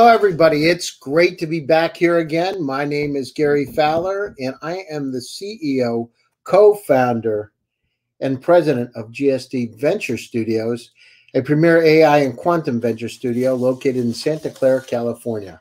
Hello, 0.00 0.10
everybody. 0.10 0.66
It's 0.66 0.92
great 0.92 1.38
to 1.40 1.46
be 1.46 1.60
back 1.60 1.94
here 1.94 2.20
again. 2.20 2.62
My 2.62 2.86
name 2.86 3.16
is 3.16 3.32
Gary 3.32 3.66
Fowler, 3.66 4.34
and 4.38 4.54
I 4.62 4.82
am 4.90 5.12
the 5.12 5.18
CEO, 5.18 6.08
co 6.44 6.74
founder, 6.74 7.52
and 8.18 8.40
president 8.40 8.90
of 8.96 9.10
GSD 9.10 9.78
Venture 9.78 10.16
Studios, 10.16 10.92
a 11.34 11.42
premier 11.42 11.82
AI 11.82 12.20
and 12.20 12.34
quantum 12.34 12.80
venture 12.80 13.10
studio 13.10 13.54
located 13.54 13.98
in 13.98 14.14
Santa 14.14 14.48
Clara, 14.48 14.82
California. 14.82 15.60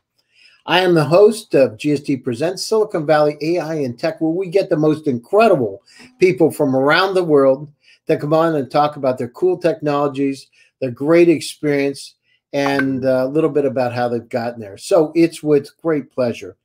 I 0.65 0.79
am 0.79 0.93
the 0.93 1.03
host 1.03 1.53
of 1.53 1.75
GSD 1.75 2.23
Presents 2.23 2.65
Silicon 2.65 3.05
Valley 3.05 3.35
AI 3.41 3.73
and 3.73 3.99
Tech, 3.99 4.21
where 4.21 4.31
we 4.31 4.47
get 4.47 4.69
the 4.69 4.77
most 4.77 5.05
incredible 5.05 5.83
people 6.17 6.49
from 6.49 6.77
around 6.77 7.13
the 7.13 7.25
world 7.25 7.69
that 8.05 8.21
come 8.21 8.33
on 8.33 8.55
and 8.55 8.71
talk 8.71 8.95
about 8.95 9.17
their 9.17 9.27
cool 9.27 9.57
technologies, 9.57 10.47
their 10.79 10.91
great 10.91 11.27
experience, 11.27 12.15
and 12.53 13.05
a 13.05 13.25
little 13.25 13.49
bit 13.49 13.65
about 13.65 13.93
how 13.93 14.07
they've 14.07 14.29
gotten 14.29 14.59
there. 14.59 14.77
So 14.77 15.11
it's 15.15 15.43
with 15.43 15.75
great 15.81 16.11
pleasure 16.11 16.57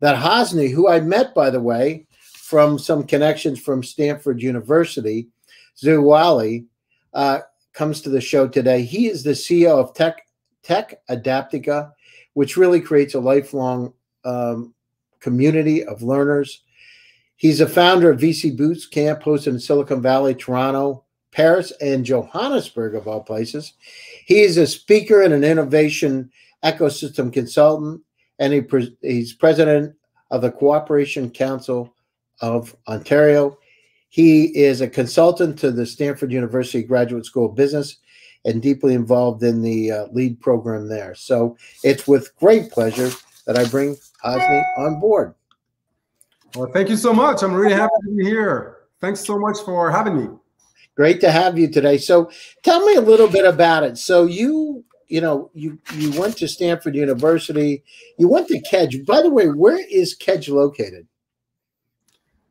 that 0.00 0.16
Hosni, 0.16 0.70
who 0.70 0.88
I 0.88 1.00
met, 1.00 1.34
by 1.34 1.50
the 1.50 1.60
way, 1.60 2.06
from 2.20 2.78
some 2.78 3.04
connections 3.04 3.60
from 3.60 3.82
Stanford 3.82 4.40
University, 4.42 5.28
Zaouali, 5.82 6.66
uh, 7.12 7.40
comes 7.72 8.00
to 8.02 8.10
the 8.10 8.20
show 8.20 8.46
today. 8.46 8.82
He 8.82 9.08
is 9.08 9.22
the 9.22 9.32
CEO 9.32 9.78
of 9.78 9.94
Tech 9.94 10.26
Tech 10.62 11.00
Adaptica, 11.08 11.92
which 12.34 12.56
really 12.56 12.80
creates 12.80 13.14
a 13.14 13.20
lifelong 13.20 13.92
um, 14.24 14.74
community 15.20 15.84
of 15.84 16.02
learners. 16.02 16.62
He's 17.36 17.60
a 17.60 17.68
founder 17.68 18.10
of 18.10 18.20
VC 18.20 18.56
Boots 18.56 18.86
Camp, 18.86 19.22
hosted 19.22 19.48
in 19.48 19.60
Silicon 19.60 20.00
Valley, 20.00 20.34
Toronto, 20.34 21.04
Paris, 21.30 21.72
and 21.80 22.04
Johannesburg, 22.04 22.94
of 22.94 23.06
all 23.06 23.22
places. 23.22 23.74
He 24.26 24.40
is 24.40 24.56
a 24.56 24.66
speaker 24.66 25.22
and 25.22 25.32
an 25.32 25.44
innovation 25.44 26.32
ecosystem 26.64 27.32
consultant, 27.32 28.02
and 28.40 28.52
he 28.52 28.60
pre- 28.60 28.96
he's 29.00 29.32
president 29.32 29.94
of 30.32 30.42
the 30.42 30.50
Cooperation 30.50 31.30
Council 31.30 31.94
of 32.40 32.74
Ontario. 32.88 33.56
He 34.08 34.46
is 34.58 34.80
a 34.80 34.90
consultant 34.90 35.60
to 35.60 35.70
the 35.70 35.86
Stanford 35.86 36.32
University 36.32 36.82
Graduate 36.82 37.24
School 37.24 37.46
of 37.46 37.54
Business 37.54 37.98
and 38.44 38.60
deeply 38.60 38.94
involved 38.94 39.44
in 39.44 39.62
the 39.62 39.92
uh, 39.92 40.06
lead 40.12 40.40
program 40.40 40.88
there. 40.88 41.14
So 41.14 41.56
it's 41.84 42.08
with 42.08 42.34
great 42.34 42.72
pleasure 42.72 43.10
that 43.46 43.56
I 43.56 43.64
bring 43.68 43.96
Hosni 44.24 44.64
on 44.76 44.98
board. 44.98 45.36
Well, 46.56 46.72
thank 46.72 46.88
you 46.88 46.96
so 46.96 47.12
much. 47.12 47.44
I'm 47.44 47.54
really 47.54 47.74
happy 47.74 47.94
to 48.02 48.16
be 48.16 48.24
here. 48.24 48.78
Thanks 49.00 49.24
so 49.24 49.38
much 49.38 49.58
for 49.64 49.88
having 49.88 50.16
me. 50.16 50.36
Great 50.96 51.20
to 51.20 51.30
have 51.30 51.58
you 51.58 51.70
today. 51.70 51.98
So 51.98 52.30
tell 52.62 52.84
me 52.84 52.94
a 52.94 53.02
little 53.02 53.28
bit 53.28 53.44
about 53.44 53.84
it. 53.84 53.98
So 53.98 54.24
you, 54.24 54.82
you 55.08 55.20
know, 55.20 55.50
you 55.52 55.78
you 55.94 56.18
went 56.18 56.38
to 56.38 56.48
Stanford 56.48 56.94
University. 56.94 57.84
You 58.18 58.28
went 58.28 58.48
to 58.48 58.60
Kedge. 58.62 59.04
By 59.04 59.20
the 59.20 59.30
way, 59.30 59.46
where 59.48 59.78
is 59.90 60.14
Kedge 60.14 60.48
located? 60.48 61.06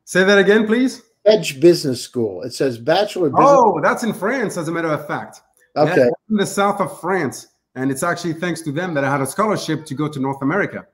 Say 0.06 0.24
that 0.24 0.38
again, 0.38 0.68
please. 0.68 1.02
Kedge 1.26 1.60
Business 1.60 2.02
School. 2.02 2.44
It 2.44 2.54
says 2.54 2.78
Bachelor. 2.78 3.30
Business. 3.30 3.48
Oh, 3.50 3.82
that's 3.82 4.04
in 4.04 4.14
France, 4.14 4.58
as 4.58 4.68
a 4.68 4.72
matter 4.72 4.90
of 4.90 5.08
fact. 5.08 5.42
Okay. 5.76 5.96
Yeah, 5.98 6.10
in 6.30 6.38
the 6.38 6.46
south 6.46 6.80
of 6.80 7.02
France, 7.02 7.48
and 7.74 7.90
it's 7.90 8.04
actually 8.04 8.34
thanks 8.34 8.62
to 8.62 8.72
them 8.72 8.94
that 8.94 9.04
I 9.04 9.12
had 9.12 9.22
a 9.22 9.26
scholarship 9.26 9.86
to 9.86 9.96
go 9.96 10.08
to 10.08 10.20
North 10.20 10.42
America. 10.44 10.86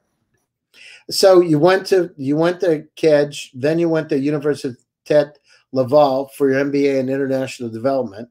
So 1.10 1.42
you 1.42 1.60
went 1.60 1.86
to 1.88 2.12
you 2.16 2.38
went 2.38 2.62
to 2.62 2.88
Kedge, 2.96 3.52
then 3.54 3.78
you 3.78 3.90
went 3.90 4.08
to 4.10 4.16
Université 4.16 5.34
Laval 5.72 6.30
for 6.36 6.50
your 6.50 6.64
MBA 6.64 7.00
in 7.00 7.10
International 7.10 7.70
Development. 7.70 8.30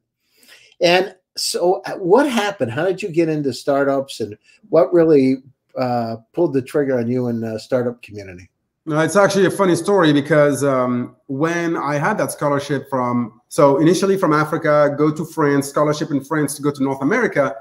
And 0.79 1.15
so, 1.37 1.81
uh, 1.85 1.95
what 1.95 2.29
happened? 2.29 2.71
How 2.71 2.85
did 2.85 3.01
you 3.01 3.09
get 3.09 3.29
into 3.29 3.53
startups, 3.53 4.19
and 4.19 4.37
what 4.69 4.93
really 4.93 5.37
uh, 5.77 6.17
pulled 6.33 6.53
the 6.53 6.61
trigger 6.61 6.99
on 6.99 7.07
you 7.07 7.27
in 7.27 7.41
the 7.41 7.59
startup 7.59 8.01
community? 8.01 8.49
No, 8.85 8.99
it's 8.99 9.15
actually 9.15 9.45
a 9.45 9.51
funny 9.51 9.75
story 9.75 10.11
because 10.11 10.63
um, 10.63 11.15
when 11.27 11.77
I 11.77 11.95
had 11.95 12.17
that 12.17 12.31
scholarship 12.31 12.89
from, 12.89 13.39
so 13.47 13.77
initially 13.77 14.17
from 14.17 14.33
Africa, 14.33 14.93
go 14.97 15.13
to 15.13 15.23
France, 15.23 15.69
scholarship 15.69 16.09
in 16.09 16.23
France 16.23 16.55
to 16.55 16.63
go 16.63 16.71
to 16.71 16.83
North 16.83 17.01
America, 17.01 17.55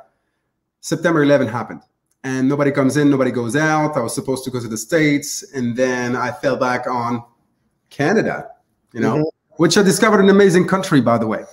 September 0.80 1.22
11 1.22 1.46
happened. 1.46 1.82
And 2.24 2.48
nobody 2.48 2.70
comes 2.70 2.96
in, 2.96 3.10
nobody 3.10 3.30
goes 3.30 3.54
out. 3.54 3.96
I 3.96 4.00
was 4.00 4.14
supposed 4.14 4.44
to 4.44 4.50
go 4.50 4.60
to 4.60 4.68
the 4.68 4.78
States. 4.78 5.42
And 5.54 5.76
then 5.76 6.16
I 6.16 6.32
fell 6.32 6.56
back 6.56 6.86
on 6.86 7.22
Canada, 7.90 8.48
you 8.92 9.00
know, 9.00 9.16
mm-hmm 9.16 9.39
which 9.60 9.76
I 9.76 9.82
discovered 9.82 10.20
an 10.20 10.30
amazing 10.30 10.66
country, 10.66 11.02
by 11.02 11.18
the 11.18 11.26
way. 11.26 11.44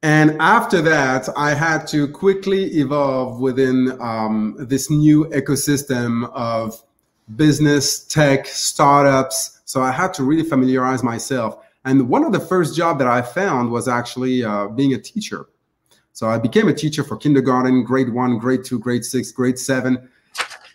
And 0.00 0.40
after 0.40 0.80
that, 0.82 1.28
I 1.36 1.54
had 1.54 1.88
to 1.88 2.06
quickly 2.06 2.66
evolve 2.78 3.40
within 3.40 4.00
um, 4.00 4.54
this 4.60 4.90
new 4.90 5.24
ecosystem 5.30 6.30
of 6.32 6.80
business, 7.34 8.04
tech, 8.04 8.46
startups. 8.46 9.60
So 9.64 9.82
I 9.82 9.90
had 9.90 10.14
to 10.14 10.22
really 10.22 10.44
familiarize 10.44 11.02
myself. 11.02 11.56
And 11.84 12.08
one 12.08 12.22
of 12.22 12.30
the 12.30 12.38
first 12.38 12.76
job 12.76 13.00
that 13.00 13.08
I 13.08 13.22
found 13.22 13.72
was 13.72 13.88
actually 13.88 14.44
uh, 14.44 14.68
being 14.68 14.94
a 14.94 14.98
teacher. 14.98 15.46
So 16.12 16.28
I 16.28 16.38
became 16.38 16.68
a 16.68 16.72
teacher 16.72 17.02
for 17.02 17.16
kindergarten, 17.16 17.82
grade 17.82 18.10
one, 18.10 18.38
grade 18.38 18.64
two, 18.64 18.78
grade 18.78 19.04
six, 19.04 19.32
grade 19.32 19.58
seven. 19.58 20.08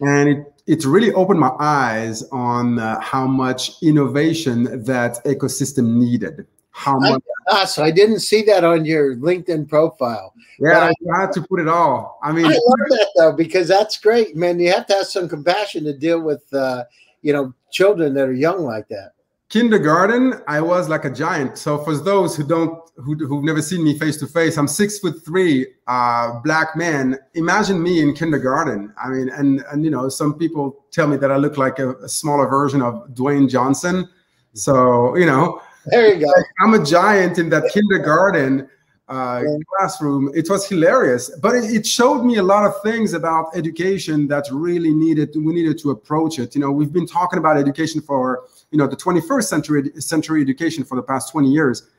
And 0.01 0.29
it 0.29 0.51
it's 0.67 0.85
really 0.85 1.13
opened 1.13 1.39
my 1.39 1.51
eyes 1.59 2.23
on 2.31 2.79
uh, 2.79 2.99
how 2.99 3.27
much 3.27 3.81
innovation 3.83 4.83
that 4.83 5.23
ecosystem 5.25 5.95
needed. 5.97 6.47
How 6.71 6.97
much? 6.97 7.21
I, 7.47 7.67
I 7.77 7.91
didn't 7.91 8.19
see 8.19 8.41
that 8.43 8.63
on 8.63 8.83
your 8.83 9.15
LinkedIn 9.15 9.69
profile. 9.69 10.33
Yeah, 10.59 10.91
I 11.13 11.21
had 11.21 11.31
to 11.33 11.41
put 11.43 11.59
it 11.59 11.67
all. 11.67 12.19
I 12.23 12.31
mean, 12.31 12.45
I 12.45 12.49
love 12.49 12.89
that 12.89 13.09
though 13.15 13.33
because 13.33 13.67
that's 13.67 13.97
great, 13.97 14.35
man. 14.35 14.59
You 14.59 14.71
have 14.71 14.87
to 14.87 14.93
have 14.93 15.05
some 15.05 15.29
compassion 15.29 15.83
to 15.85 15.93
deal 15.93 16.21
with, 16.21 16.43
uh, 16.53 16.83
you 17.21 17.31
know, 17.31 17.53
children 17.71 18.13
that 18.15 18.27
are 18.27 18.33
young 18.33 18.63
like 18.63 18.87
that 18.89 19.14
kindergarten 19.49 20.41
i 20.47 20.59
was 20.59 20.89
like 20.89 21.05
a 21.05 21.09
giant. 21.09 21.57
So 21.57 21.77
for 21.77 21.95
those 21.95 22.35
who 22.35 22.43
don't 22.43 22.81
who, 22.97 23.15
who've 23.15 23.43
never 23.43 23.61
seen 23.61 23.83
me 23.83 23.97
face 23.97 24.17
to 24.17 24.27
face 24.27 24.57
i'm 24.57 24.67
six 24.67 24.99
foot 24.99 25.23
three 25.23 25.67
uh, 25.87 26.39
black 26.43 26.75
man. 26.75 27.17
Imagine 27.35 27.81
me 27.81 28.01
in 28.01 28.13
kindergarten. 28.13 28.93
I 29.01 29.09
mean 29.09 29.29
and 29.29 29.63
and 29.71 29.83
you 29.83 29.91
know 29.91 30.09
some 30.09 30.37
people 30.37 30.85
tell 30.91 31.07
me 31.07 31.17
that 31.17 31.31
i 31.31 31.37
look 31.37 31.57
like 31.57 31.79
a, 31.79 31.95
a 31.97 32.09
smaller 32.09 32.47
version 32.47 32.81
of 32.81 33.07
dwayne 33.09 33.49
johnson. 33.49 34.09
So 34.53 35.15
you 35.15 35.25
know 35.25 35.61
there 35.87 36.13
you 36.13 36.25
go. 36.25 36.31
I'm 36.61 36.73
a 36.73 36.83
giant 36.83 37.37
in 37.37 37.49
that 37.49 37.71
kindergarten 37.71 38.67
uh, 39.07 39.43
classroom. 39.69 40.31
It 40.33 40.49
was 40.49 40.67
hilarious, 40.67 41.29
but 41.41 41.55
it, 41.55 41.65
it, 41.65 41.85
showed 41.85 42.23
me 42.23 42.37
a 42.37 42.43
lot 42.43 42.65
of 42.65 42.81
things 42.81 43.13
about 43.13 43.55
education 43.55 44.27
that 44.29 44.47
really 44.51 44.93
needed 44.93 45.29
we 45.35 45.53
needed 45.53 45.77
to 45.79 45.91
approach 45.91 46.39
it. 46.39 46.55
You 46.55 46.61
know, 46.61 46.71
we've 46.71 46.91
been 46.91 47.05
talking 47.05 47.37
about 47.37 47.57
education 47.57 48.01
for 48.01 48.45
you 48.71 48.77
know 48.77 48.87
the 48.87 48.95
21st 48.95 49.43
century 49.43 49.91
century 49.99 50.41
education 50.41 50.83
for 50.83 50.95
the 50.95 51.03
past 51.03 51.31
20 51.31 51.49
years, 51.49 51.89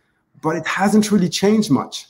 but 0.43 0.57
it 0.57 0.67
hasn't 0.67 1.11
really 1.11 1.29
changed 1.29 1.71
much. 1.71 2.07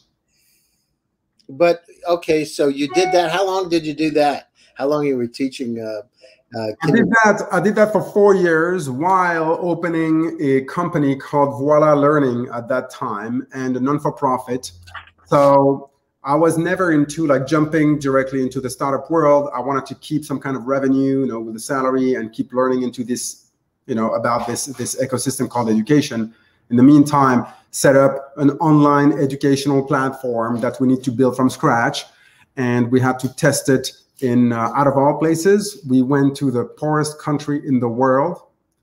But 1.48 1.82
okay, 2.08 2.44
so 2.44 2.68
you 2.68 2.88
did 2.88 3.12
that. 3.12 3.30
How 3.30 3.46
long 3.46 3.68
did 3.68 3.86
you 3.86 3.94
do 3.94 4.10
that? 4.12 4.50
How 4.74 4.86
long 4.86 5.06
you 5.06 5.16
were 5.16 5.28
teaching? 5.28 5.80
Uh, 5.80 6.02
uh, 6.56 6.72
I 6.82 6.90
did 6.90 7.10
that. 7.10 7.48
I 7.52 7.60
did 7.60 7.74
that 7.74 7.92
for 7.92 8.02
four 8.02 8.34
years 8.34 8.88
while 8.88 9.58
opening 9.60 10.36
a 10.40 10.62
company 10.62 11.16
called 11.16 11.58
Voila 11.58 11.94
Learning 11.94 12.48
at 12.52 12.68
that 12.68 12.90
time 12.90 13.46
and 13.52 13.76
a 13.76 13.80
non-for-profit. 13.80 14.70
So 15.26 15.90
I 16.22 16.34
was 16.34 16.56
never 16.56 16.92
into 16.92 17.26
like 17.26 17.46
jumping 17.46 17.98
directly 17.98 18.42
into 18.42 18.60
the 18.60 18.70
startup 18.70 19.10
world. 19.10 19.48
I 19.54 19.60
wanted 19.60 19.86
to 19.86 19.94
keep 19.96 20.24
some 20.24 20.40
kind 20.40 20.56
of 20.56 20.64
revenue, 20.64 21.20
you 21.20 21.26
know, 21.26 21.40
with 21.40 21.54
the 21.54 21.60
salary 21.60 22.14
and 22.14 22.32
keep 22.32 22.52
learning 22.52 22.82
into 22.82 23.04
this, 23.04 23.45
you 23.86 23.94
know, 23.94 24.12
about 24.14 24.46
this 24.46 24.66
this 24.66 24.96
ecosystem 24.96 25.48
called 25.48 25.68
education. 25.68 26.34
In 26.70 26.76
the 26.76 26.82
meantime, 26.82 27.46
set 27.70 27.96
up 27.96 28.32
an 28.36 28.50
online 28.58 29.12
educational 29.12 29.84
platform 29.84 30.60
that 30.60 30.80
we 30.80 30.88
need 30.88 31.04
to 31.04 31.10
build 31.12 31.36
from 31.36 31.48
scratch, 31.48 32.04
and 32.56 32.90
we 32.90 33.00
had 33.00 33.18
to 33.20 33.34
test 33.34 33.68
it 33.68 33.92
in 34.20 34.52
uh, 34.52 34.72
out 34.74 34.86
of 34.86 34.96
all 34.96 35.18
places, 35.18 35.82
we 35.88 36.02
went 36.02 36.36
to 36.36 36.50
the 36.50 36.64
poorest 36.64 37.18
country 37.18 37.66
in 37.66 37.80
the 37.80 37.88
world, 37.88 38.42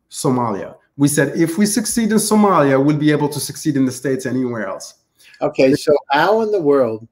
Somalia. 0.09 0.75
We 0.97 1.07
said 1.07 1.35
if 1.37 1.57
we 1.57 1.65
succeed 1.65 2.11
in 2.11 2.17
Somalia, 2.17 2.83
we'll 2.83 2.97
be 2.97 3.11
able 3.11 3.29
to 3.29 3.39
succeed 3.39 3.75
in 3.75 3.85
the 3.85 3.91
states 3.91 4.25
anywhere 4.25 4.67
else. 4.67 4.95
Okay, 5.41 5.73
so 5.73 5.95
how 6.11 6.41
in 6.41 6.51
the 6.51 6.61
world 6.61 7.07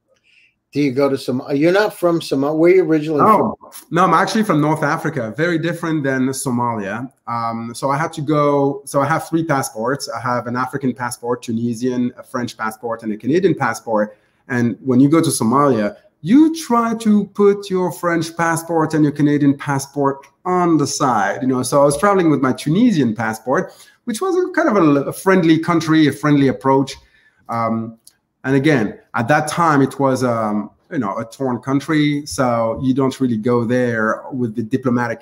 do 0.71 0.81
you 0.81 0.91
go 0.94 1.09
to 1.09 1.15
Somalia? 1.15 1.59
You're 1.59 1.73
not 1.73 1.94
from 1.94 2.21
Somalia. 2.21 2.57
Where 2.57 2.71
are 2.71 2.75
you 2.75 2.83
originally 2.85 3.19
from? 3.19 3.56
No, 3.91 4.06
I'm 4.06 4.13
actually 4.13 4.44
from 4.44 4.62
North 4.62 4.83
Africa. 4.83 5.33
Very 5.35 5.57
different 5.57 6.03
than 6.03 6.29
Somalia. 6.29 7.12
Um, 7.27 7.73
so 7.75 7.89
I 7.89 7.97
had 7.97 8.13
to 8.13 8.21
go. 8.21 8.81
So 8.85 9.01
I 9.01 9.06
have 9.06 9.27
three 9.27 9.44
passports. 9.44 10.09
I 10.09 10.21
have 10.21 10.47
an 10.47 10.56
African 10.56 10.94
passport, 10.94 11.44
Tunisian, 11.44 12.13
a 12.18 12.23
French 12.23 12.57
passport, 12.57 13.03
and 13.03 13.12
a 13.12 13.18
Canadian 13.18 13.53
passport. 13.53 14.18
And 14.47 14.77
when 14.83 15.01
you 15.01 15.09
go 15.09 15.21
to 15.21 15.29
Somalia, 15.29 15.97
you 16.21 16.56
try 16.56 16.95
to 16.95 17.25
put 17.27 17.69
your 17.69 17.91
French 17.91 18.35
passport 18.38 18.94
and 18.94 19.03
your 19.03 19.12
Canadian 19.12 19.57
passport 19.57 20.25
on 20.45 20.77
the 20.77 20.88
side. 20.88 21.41
You 21.41 21.50
know, 21.50 21.63
so 21.63 21.81
I 21.81 21.85
was 21.85 21.97
traveling 21.97 22.29
with 22.29 22.41
my 22.41 22.53
Tunisian 22.53 23.13
passport, 23.13 23.73
which 24.06 24.21
was 24.21 24.38
a 24.38 24.51
kind 24.53 24.69
of 24.69 24.77
a, 24.77 25.09
a 25.09 25.13
friendly 25.13 25.59
country, 25.59 26.07
a 26.07 26.13
friendly 26.13 26.47
approach. 26.47 26.95
Um, 27.50 27.97
and 28.43 28.55
again, 28.55 28.99
at 29.13 29.27
that 29.27 29.47
time, 29.47 29.81
it 29.81 29.99
was 29.99 30.23
um, 30.23 30.71
you 30.91 30.99
know 30.99 31.17
a 31.17 31.25
torn 31.25 31.59
country, 31.59 32.25
so 32.25 32.79
you 32.83 32.93
don't 32.93 33.19
really 33.19 33.38
go 33.38 33.65
there 33.65 34.23
with 34.31 34.55
the 34.55 34.63
diplomatic 34.63 35.21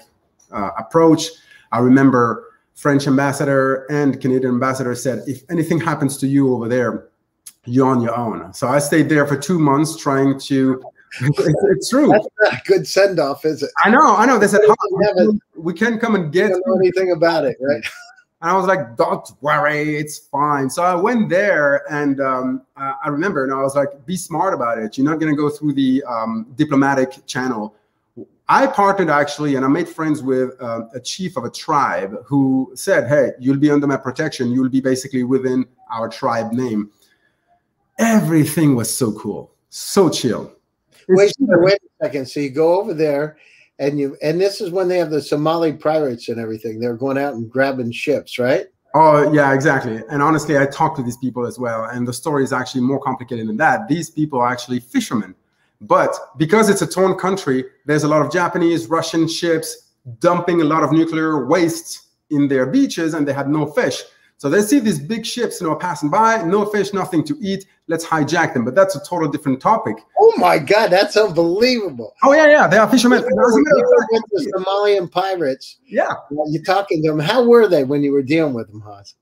uh, 0.51 0.71
approach. 0.77 1.27
I 1.71 1.80
remember 1.80 2.50
French 2.80 3.07
ambassador 3.07 3.86
and 3.92 4.21
Canadian 4.21 4.54
ambassador 4.54 4.95
said, 4.95 5.24
if 5.27 5.44
anything 5.50 5.81
happens 5.81 6.18
to 6.18 6.27
you 6.27 6.54
over 6.54 6.69
there, 6.69 7.10
you're 7.66 7.88
on 7.88 8.01
your 8.01 8.16
own. 8.16 8.54
So 8.54 8.69
I 8.69 8.80
stayed 8.80 9.10
there 9.10 9.27
for 9.27 9.36
two 9.36 9.60
months 9.60 9.98
trying 9.98 10.39
to. 10.39 10.81
it's, 11.22 11.39
it's 11.39 11.89
true. 11.89 12.07
That's 12.07 12.27
not 12.42 12.54
a 12.54 12.62
good 12.65 12.88
send 12.88 13.19
off, 13.19 13.44
is 13.44 13.63
it? 13.63 13.72
I 13.83 13.89
know, 13.89 14.15
I 14.15 14.25
know. 14.25 14.39
They 14.39 14.48
said, 14.48 14.62
oh, 14.63 15.39
we 15.57 15.74
can 15.74 16.00
come 16.00 16.15
and 16.15 16.31
get. 16.31 16.51
Don't 16.51 16.63
know 16.65 16.77
anything 16.77 17.12
about 17.12 17.45
it, 17.45 17.57
right? 17.60 17.83
And 18.41 18.50
I 18.50 18.56
was 18.56 18.68
like, 18.68 18.95
don't 18.95 19.30
worry, 19.41 19.97
it's 19.97 20.18
fine. 20.18 20.69
So 20.69 20.81
I 20.81 20.95
went 20.95 21.27
there 21.27 21.83
and 21.91 22.21
um, 22.21 22.62
I 22.77 23.09
remember, 23.09 23.44
and 23.44 23.51
I 23.51 23.62
was 23.62 23.75
like, 23.75 24.06
be 24.06 24.15
smart 24.15 24.53
about 24.53 24.77
it. 24.77 24.97
You're 24.97 25.09
not 25.09 25.19
going 25.19 25.33
to 25.33 25.38
go 25.38 25.50
through 25.50 25.74
the 25.74 26.03
um, 26.07 26.47
diplomatic 26.56 27.25
channel. 27.25 27.75
I 28.47 28.65
partnered 28.65 29.09
actually, 29.09 29.56
and 29.56 29.65
I 29.65 29.68
made 29.68 29.88
friends 29.88 30.24
with 30.24 30.51
uh, 30.62 30.88
a 30.94 31.00
chief 31.00 31.38
of 31.38 31.44
a 31.44 31.50
tribe 31.50 32.15
who 32.25 32.71
said, 32.75 33.07
hey, 33.07 33.31
you'll 33.39 33.59
be 33.59 33.69
under 33.69 33.86
my 33.86 33.97
protection. 33.97 34.51
You'll 34.51 34.69
be 34.69 34.81
basically 34.81 35.24
within 35.24 35.65
our 35.91 36.07
tribe 36.07 36.53
name. 36.53 36.89
Everything 38.00 38.74
was 38.74 38.95
so 38.95 39.12
cool, 39.12 39.51
so 39.69 40.09
chill. 40.09 40.53
Wait, 41.09 41.33
wait 41.39 41.74
a 41.74 42.06
second. 42.06 42.27
So 42.27 42.39
you 42.39 42.50
go 42.50 42.80
over 42.80 42.94
there 42.94 43.38
and 43.80 44.00
you 44.00 44.18
and 44.22 44.40
this 44.40 44.62
is 44.62 44.72
when 44.72 44.88
they 44.88 44.98
have 44.98 45.10
the 45.10 45.22
Somali 45.22 45.74
pirates 45.74 46.30
and 46.30 46.40
everything. 46.40 46.80
They're 46.80 46.96
going 46.96 47.18
out 47.18 47.34
and 47.34 47.50
grabbing 47.50 47.92
ships, 47.92 48.38
right? 48.38 48.68
Oh 48.94 49.31
yeah, 49.34 49.54
exactly. 49.54 50.02
And 50.10 50.22
honestly, 50.22 50.58
I 50.58 50.66
talked 50.66 50.98
to 50.98 51.04
these 51.04 51.18
people 51.18 51.46
as 51.46 51.58
well, 51.58 51.86
and 51.86 52.08
the 52.08 52.14
story 52.14 52.44
is 52.44 52.54
actually 52.54 52.81
more 52.81 53.00
complicated 53.00 53.48
than 53.48 53.58
that. 53.58 53.88
These 53.88 54.10
people 54.10 54.40
are 54.40 54.52
actually 54.52 54.80
fishermen, 54.80 55.34
but 55.81 56.16
because 56.38 56.70
it's 56.70 56.81
a 56.81 56.88
torn 56.88 57.16
country, 57.16 57.66
there's 57.86 58.04
a 58.04 58.08
lot 58.08 58.26
of 58.26 58.31
Japanese, 58.31 58.88
Russian 58.88 59.28
ships 59.28 59.92
dumping 60.20 60.62
a 60.62 60.66
lot 60.66 60.84
of 60.84 60.92
nuclear 60.92 61.46
waste 61.46 62.08
in 62.30 62.48
their 62.48 62.66
beaches, 62.66 63.14
and 63.14 63.28
they 63.28 63.34
had 63.34 63.50
no 63.50 63.66
fish. 63.66 64.04
So 64.39 64.50
they 64.50 64.62
see 64.62 64.80
these 64.80 65.00
big 65.00 65.25
ships, 65.25 65.59
you 65.59 65.68
know, 65.68 65.75
passing 65.75 66.09
by, 66.09 66.41
no 66.44 66.65
fish, 66.65 66.94
nothing 66.94 67.25
to 67.25 67.38
eat. 67.41 67.65
Let's 67.88 68.06
hijack 68.06 68.53
them. 68.53 68.63
But 68.63 68.74
that's 68.74 68.95
a 68.95 69.03
total 69.03 69.27
different 69.27 69.62
topic. 69.62 69.97
Oh 70.18 70.33
my 70.38 70.57
God, 70.57 70.91
that's 70.91 71.18
unbelievable. 71.18 72.15
Oh 72.24 72.31
yeah, 72.31 72.47
yeah, 72.47 72.65
they 72.65 72.77
are 72.77 72.89
fishermen. 72.89 73.21
the 73.21 74.51
Somalian 74.56 75.12
pirates. 75.12 75.80
Yeah, 75.86 76.13
you're 76.47 76.63
talking 76.63 77.03
to 77.03 77.09
them. 77.09 77.19
How 77.19 77.45
were 77.45 77.68
they 77.68 77.83
when 77.83 78.01
you 78.01 78.13
were 78.13 78.24
dealing 78.24 78.53
with 78.53 78.71
them, 78.71 78.80
Hans? 78.80 79.15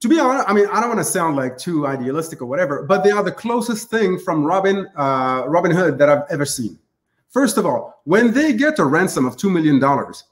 To 0.00 0.08
be 0.08 0.18
honest, 0.18 0.48
I 0.48 0.54
mean, 0.54 0.66
I 0.68 0.80
don't 0.80 0.88
want 0.88 1.00
to 1.00 1.04
sound 1.04 1.36
like 1.36 1.58
too 1.58 1.86
idealistic 1.86 2.40
or 2.40 2.46
whatever, 2.46 2.84
but 2.84 3.04
they 3.04 3.10
are 3.10 3.22
the 3.22 3.30
closest 3.30 3.90
thing 3.90 4.18
from 4.18 4.42
Robin, 4.42 4.88
uh, 4.96 5.44
Robin 5.48 5.70
Hood 5.70 5.98
that 5.98 6.08
I've 6.08 6.24
ever 6.30 6.46
seen. 6.46 6.78
First 7.28 7.58
of 7.58 7.66
all, 7.66 8.00
when 8.04 8.32
they 8.32 8.54
get 8.54 8.78
a 8.78 8.86
ransom 8.86 9.26
of 9.26 9.36
two 9.36 9.50
million 9.50 9.78
dollars, 9.78 10.24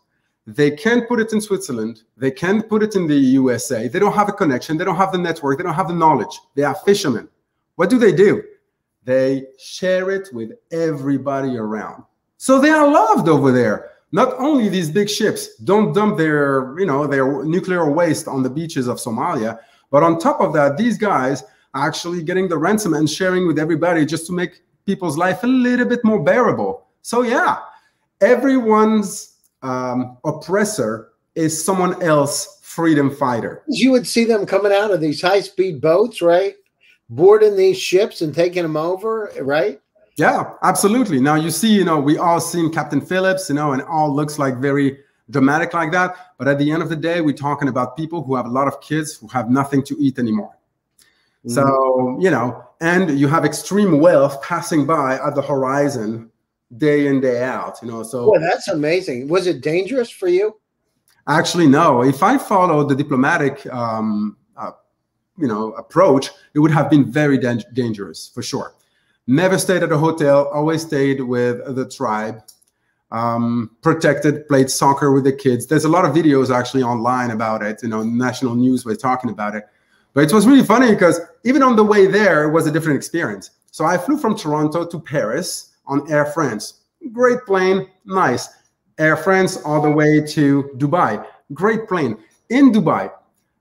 they 0.47 0.71
can't 0.71 1.07
put 1.07 1.21
it 1.21 1.33
in 1.33 1.41
Switzerland. 1.41 2.03
They 2.17 2.31
can't 2.31 2.69
put 2.69 2.83
it 2.83 2.97
in 2.97 3.07
the 3.07 3.15
USA. 3.15 3.89
They 3.89 3.99
don't 3.99 4.15
have 4.15 4.29
a 4.29 4.33
connection. 4.33 4.77
They 4.77 4.85
don't 4.85 4.97
have 4.97 5.13
the 5.13 5.19
network. 5.19 5.59
They 5.59 5.65
don't 5.65 5.75
have 5.75 5.89
the 5.89 5.95
knowledge. 5.95 6.41
They 6.55 6.63
are 6.63 6.75
fishermen. 6.75 7.29
What 7.77 7.91
do 7.91 7.99
they 7.99 8.13
do? 8.13 8.43
They 9.05 9.47
share 9.59 10.11
it 10.11 10.29
with 10.33 10.53
everybody 10.71 11.57
around. 11.57 12.05
So 12.37 12.61
they 12.61 12.71
are 12.71 12.91
loved 12.91 13.29
over 13.29 13.53
there. 13.53 13.91
Not 14.13 14.35
only 14.39 14.69
these 14.69 14.91
big 14.91 15.09
ships 15.09 15.57
don't 15.57 15.93
dump 15.93 16.19
their, 16.19 16.79
you 16.79 16.87
know, 16.87 17.07
their 17.07 17.45
nuclear 17.45 17.91
waste 17.91 18.27
on 18.27 18.43
the 18.43 18.51
beaches 18.51 18.89
of 18.89 18.99
Somalia, 18.99 19.59
but 19.91 20.03
on 20.03 20.19
top 20.19 20.41
of 20.41 20.53
that, 20.55 20.77
these 20.77 20.99
guys 20.99 21.45
are 21.75 21.87
actually 21.87 22.23
getting 22.23 22.49
the 22.49 22.59
ransom 22.59 22.95
and 22.95 23.09
sharing 23.09 23.47
with 23.47 23.59
everybody 23.59 24.05
just 24.05 24.27
to 24.27 24.33
make 24.33 24.63
people's 24.85 25.17
life 25.17 25.45
a 25.45 25.47
little 25.47 25.87
bit 25.87 26.05
more 26.05 26.23
bearable. 26.23 26.87
So 27.03 27.23
yeah, 27.23 27.59
everyone's 28.21 29.37
um, 29.63 30.19
oppressor 30.25 31.11
is 31.35 31.63
someone 31.63 32.01
else 32.03 32.59
freedom 32.63 33.15
fighter. 33.15 33.63
You 33.69 33.91
would 33.93 34.07
see 34.07 34.25
them 34.25 34.47
coming 34.47 34.73
out 34.73 34.91
of 34.91 35.01
these 35.01 35.21
high 35.21 35.41
speed 35.41 35.81
boats, 35.81 36.23
right? 36.23 36.55
Boarding 37.09 37.57
these 37.57 37.79
ships 37.79 38.23
and 38.23 38.35
taking 38.35 38.63
them 38.63 38.77
over, 38.77 39.33
right? 39.41 39.81
Yeah, 40.17 40.53
absolutely. 40.63 41.21
Now 41.21 41.35
you 41.35 41.51
see, 41.51 41.73
you 41.73 41.85
know, 41.85 41.99
we 41.99 42.19
all 42.19 42.41
seen 42.41 42.71
Captain 42.73 43.01
Phillips, 43.01 43.49
you 43.49 43.55
know, 43.55 43.73
and 43.73 43.83
all 43.83 44.15
looks 44.15 44.39
like 44.39 44.59
very 44.59 44.99
dramatic 45.31 45.75
like 45.75 45.93
that. 45.93 46.35
But 46.39 46.49
at 46.49 46.59
the 46.59 46.71
end 46.71 46.83
of 46.83 46.89
the 46.89 46.97
day, 46.97 47.21
we're 47.21 47.37
talking 47.37 47.69
about 47.69 47.97
people 47.97 48.23
who 48.23 48.35
have 48.35 48.47
a 48.47 48.51
lot 48.51 48.69
of 48.69 48.81
kids 48.81 49.17
who 49.17 49.29
have 49.29 49.51
nothing 49.51 49.83
to 49.85 49.97
eat 49.99 50.19
anymore. 50.19 50.57
Mm-hmm. 51.45 51.55
So, 51.55 52.19
you 52.21 52.31
know, 52.31 52.65
and 52.81 53.19
you 53.19 53.29
have 53.29 53.45
extreme 53.45 53.99
wealth 53.99 54.43
passing 54.43 54.87
by 54.87 55.15
at 55.15 55.35
the 55.35 55.43
horizon 55.43 56.30
day 56.77 57.09
in 57.09 57.21
day 57.21 57.43
out 57.43 57.79
you 57.83 57.89
know 57.89 58.03
so 58.03 58.27
Boy, 58.27 58.39
that's 58.39 58.69
amazing. 58.69 59.29
Was 59.29 59.47
it 59.47 59.61
dangerous 59.61 60.11
for 60.11 60.29
you? 60.29 60.57
Actually 61.27 61.67
no. 61.67 62.03
If 62.03 62.23
i 62.23 62.39
followed 62.39 62.89
the 62.89 62.95
diplomatic 62.95 63.67
um, 63.73 64.37
uh, 64.57 64.73
you 65.37 65.49
know 65.49 65.73
approach 65.73 66.31
it 66.55 66.61
would 66.61 66.71
have 66.71 66.89
been 66.89 67.11
very 67.11 67.39
dangerous 67.39 68.31
for 68.33 68.43
sure. 68.43 68.75
Never 69.27 69.59
stayed 69.59 69.83
at 69.83 69.93
a 69.93 69.99
hotel 69.99 70.49
always 70.49 70.83
stayed 70.83 71.21
with 71.21 71.75
the 71.75 71.89
tribe. 71.89 72.43
Um, 73.13 73.77
protected 73.83 74.47
played 74.47 74.71
soccer 74.71 75.11
with 75.11 75.25
the 75.25 75.33
kids. 75.33 75.67
There's 75.67 75.85
a 75.85 75.89
lot 75.89 76.05
of 76.05 76.15
videos 76.15 76.55
actually 76.55 76.85
online 76.85 77.33
about 77.33 77.63
it 77.63 77.83
you 77.83 77.89
know 77.89 78.05
national 78.05 78.55
news 78.55 78.85
was 78.85 78.99
talking 78.99 79.31
about 79.31 79.57
it. 79.57 79.65
But 80.15 80.25
it 80.25 80.33
was 80.33 80.47
really 80.47 80.65
funny 80.65 80.91
because 80.91 81.21
even 81.45 81.63
on 81.65 81.75
the 81.75 81.85
way 81.85 82.07
there 82.07 82.45
it 82.45 82.53
was 82.53 82.69
a 82.69 82.71
different 82.71 82.97
experience. 82.97 83.51
So 83.73 83.85
i 83.85 83.99
flew 83.99 84.19
from 84.19 84.37
toronto 84.37 84.85
to 84.85 85.01
paris 85.01 85.70
on 85.91 86.11
Air 86.11 86.25
France. 86.25 86.81
Great 87.13 87.45
plane, 87.47 87.89
nice. 88.07 88.49
Air 88.99 89.17
France 89.17 89.59
all 89.65 89.83
the 89.83 89.91
way 89.91 90.21
to 90.21 90.71
Dubai. 90.77 91.25
Great 91.53 91.87
plane. 91.89 92.17
In 92.49 92.73
Dubai, 92.73 93.11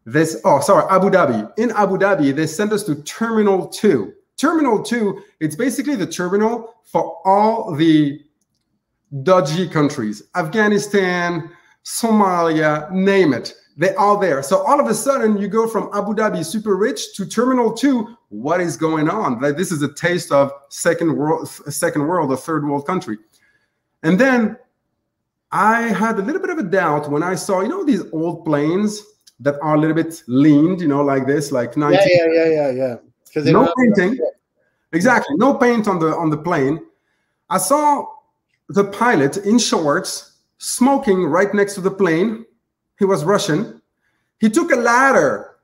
this, 0.05 0.39
oh, 0.45 0.61
sorry, 0.61 0.85
Abu 0.89 1.09
Dhabi. 1.09 1.51
In 1.57 1.71
Abu 1.71 1.97
Dhabi, 1.97 2.33
they 2.33 2.47
sent 2.47 2.71
us 2.71 2.83
to 2.83 2.95
Terminal 3.03 3.67
2. 3.67 4.13
Terminal 4.37 4.81
2, 4.81 5.21
it's 5.41 5.55
basically 5.55 5.95
the 5.95 6.07
terminal 6.07 6.75
for 6.85 7.19
all 7.25 7.75
the 7.75 8.21
dodgy 9.23 9.67
countries 9.67 10.23
Afghanistan, 10.35 11.49
Somalia, 11.89 12.91
name 12.91 13.33
it. 13.33 13.55
They're 13.75 13.99
all 13.99 14.17
there. 14.17 14.43
So 14.43 14.57
all 14.63 14.79
of 14.79 14.85
a 14.87 14.93
sudden, 14.93 15.37
you 15.37 15.47
go 15.47 15.67
from 15.67 15.89
Abu 15.91 16.13
Dhabi, 16.13 16.45
super 16.45 16.75
rich, 16.75 17.15
to 17.15 17.25
Terminal 17.25 17.73
2, 17.73 18.15
what 18.29 18.61
is 18.61 18.77
going 18.77 19.09
on? 19.09 19.41
Like 19.41 19.57
this 19.57 19.71
is 19.71 19.81
a 19.81 19.91
taste 19.93 20.31
of 20.31 20.51
second 20.69 21.17
world, 21.17 21.47
second 21.47 22.07
world, 22.07 22.31
a 22.31 22.37
third 22.37 22.67
world 22.67 22.85
country. 22.85 23.17
And 24.03 24.19
then 24.19 24.55
I 25.51 25.81
had 25.81 26.19
a 26.19 26.21
little 26.21 26.41
bit 26.41 26.51
of 26.51 26.59
a 26.59 26.63
doubt 26.63 27.09
when 27.09 27.23
I 27.23 27.33
saw, 27.33 27.61
you 27.61 27.69
know, 27.69 27.83
these 27.83 28.03
old 28.11 28.45
planes 28.45 29.01
that 29.39 29.55
are 29.61 29.75
a 29.75 29.79
little 29.79 29.95
bit 29.95 30.21
leaned, 30.27 30.81
you 30.81 30.87
know, 30.87 31.01
like 31.01 31.25
this, 31.25 31.51
like 31.51 31.75
90. 31.75 31.97
Yeah, 31.97 32.05
yeah, 32.05 32.25
yeah, 32.31 32.49
yeah, 32.49 32.71
yeah. 32.71 32.95
Because 33.25 33.45
no 33.45 33.73
painting. 33.77 34.19
Exactly, 34.91 35.35
no 35.37 35.55
paint 35.55 35.87
on 35.87 35.97
the 35.97 36.15
on 36.15 36.29
the 36.29 36.37
plane. 36.37 36.79
I 37.49 37.57
saw 37.57 38.05
the 38.67 38.85
pilot 38.85 39.37
in 39.37 39.57
shorts 39.57 40.28
smoking 40.59 41.25
right 41.25 41.53
next 41.53 41.73
to 41.75 41.81
the 41.81 41.91
plane. 41.91 42.45
He 42.99 43.05
was 43.05 43.23
Russian. 43.23 43.81
He 44.39 44.49
took 44.49 44.71
a 44.71 44.75
ladder 44.75 45.55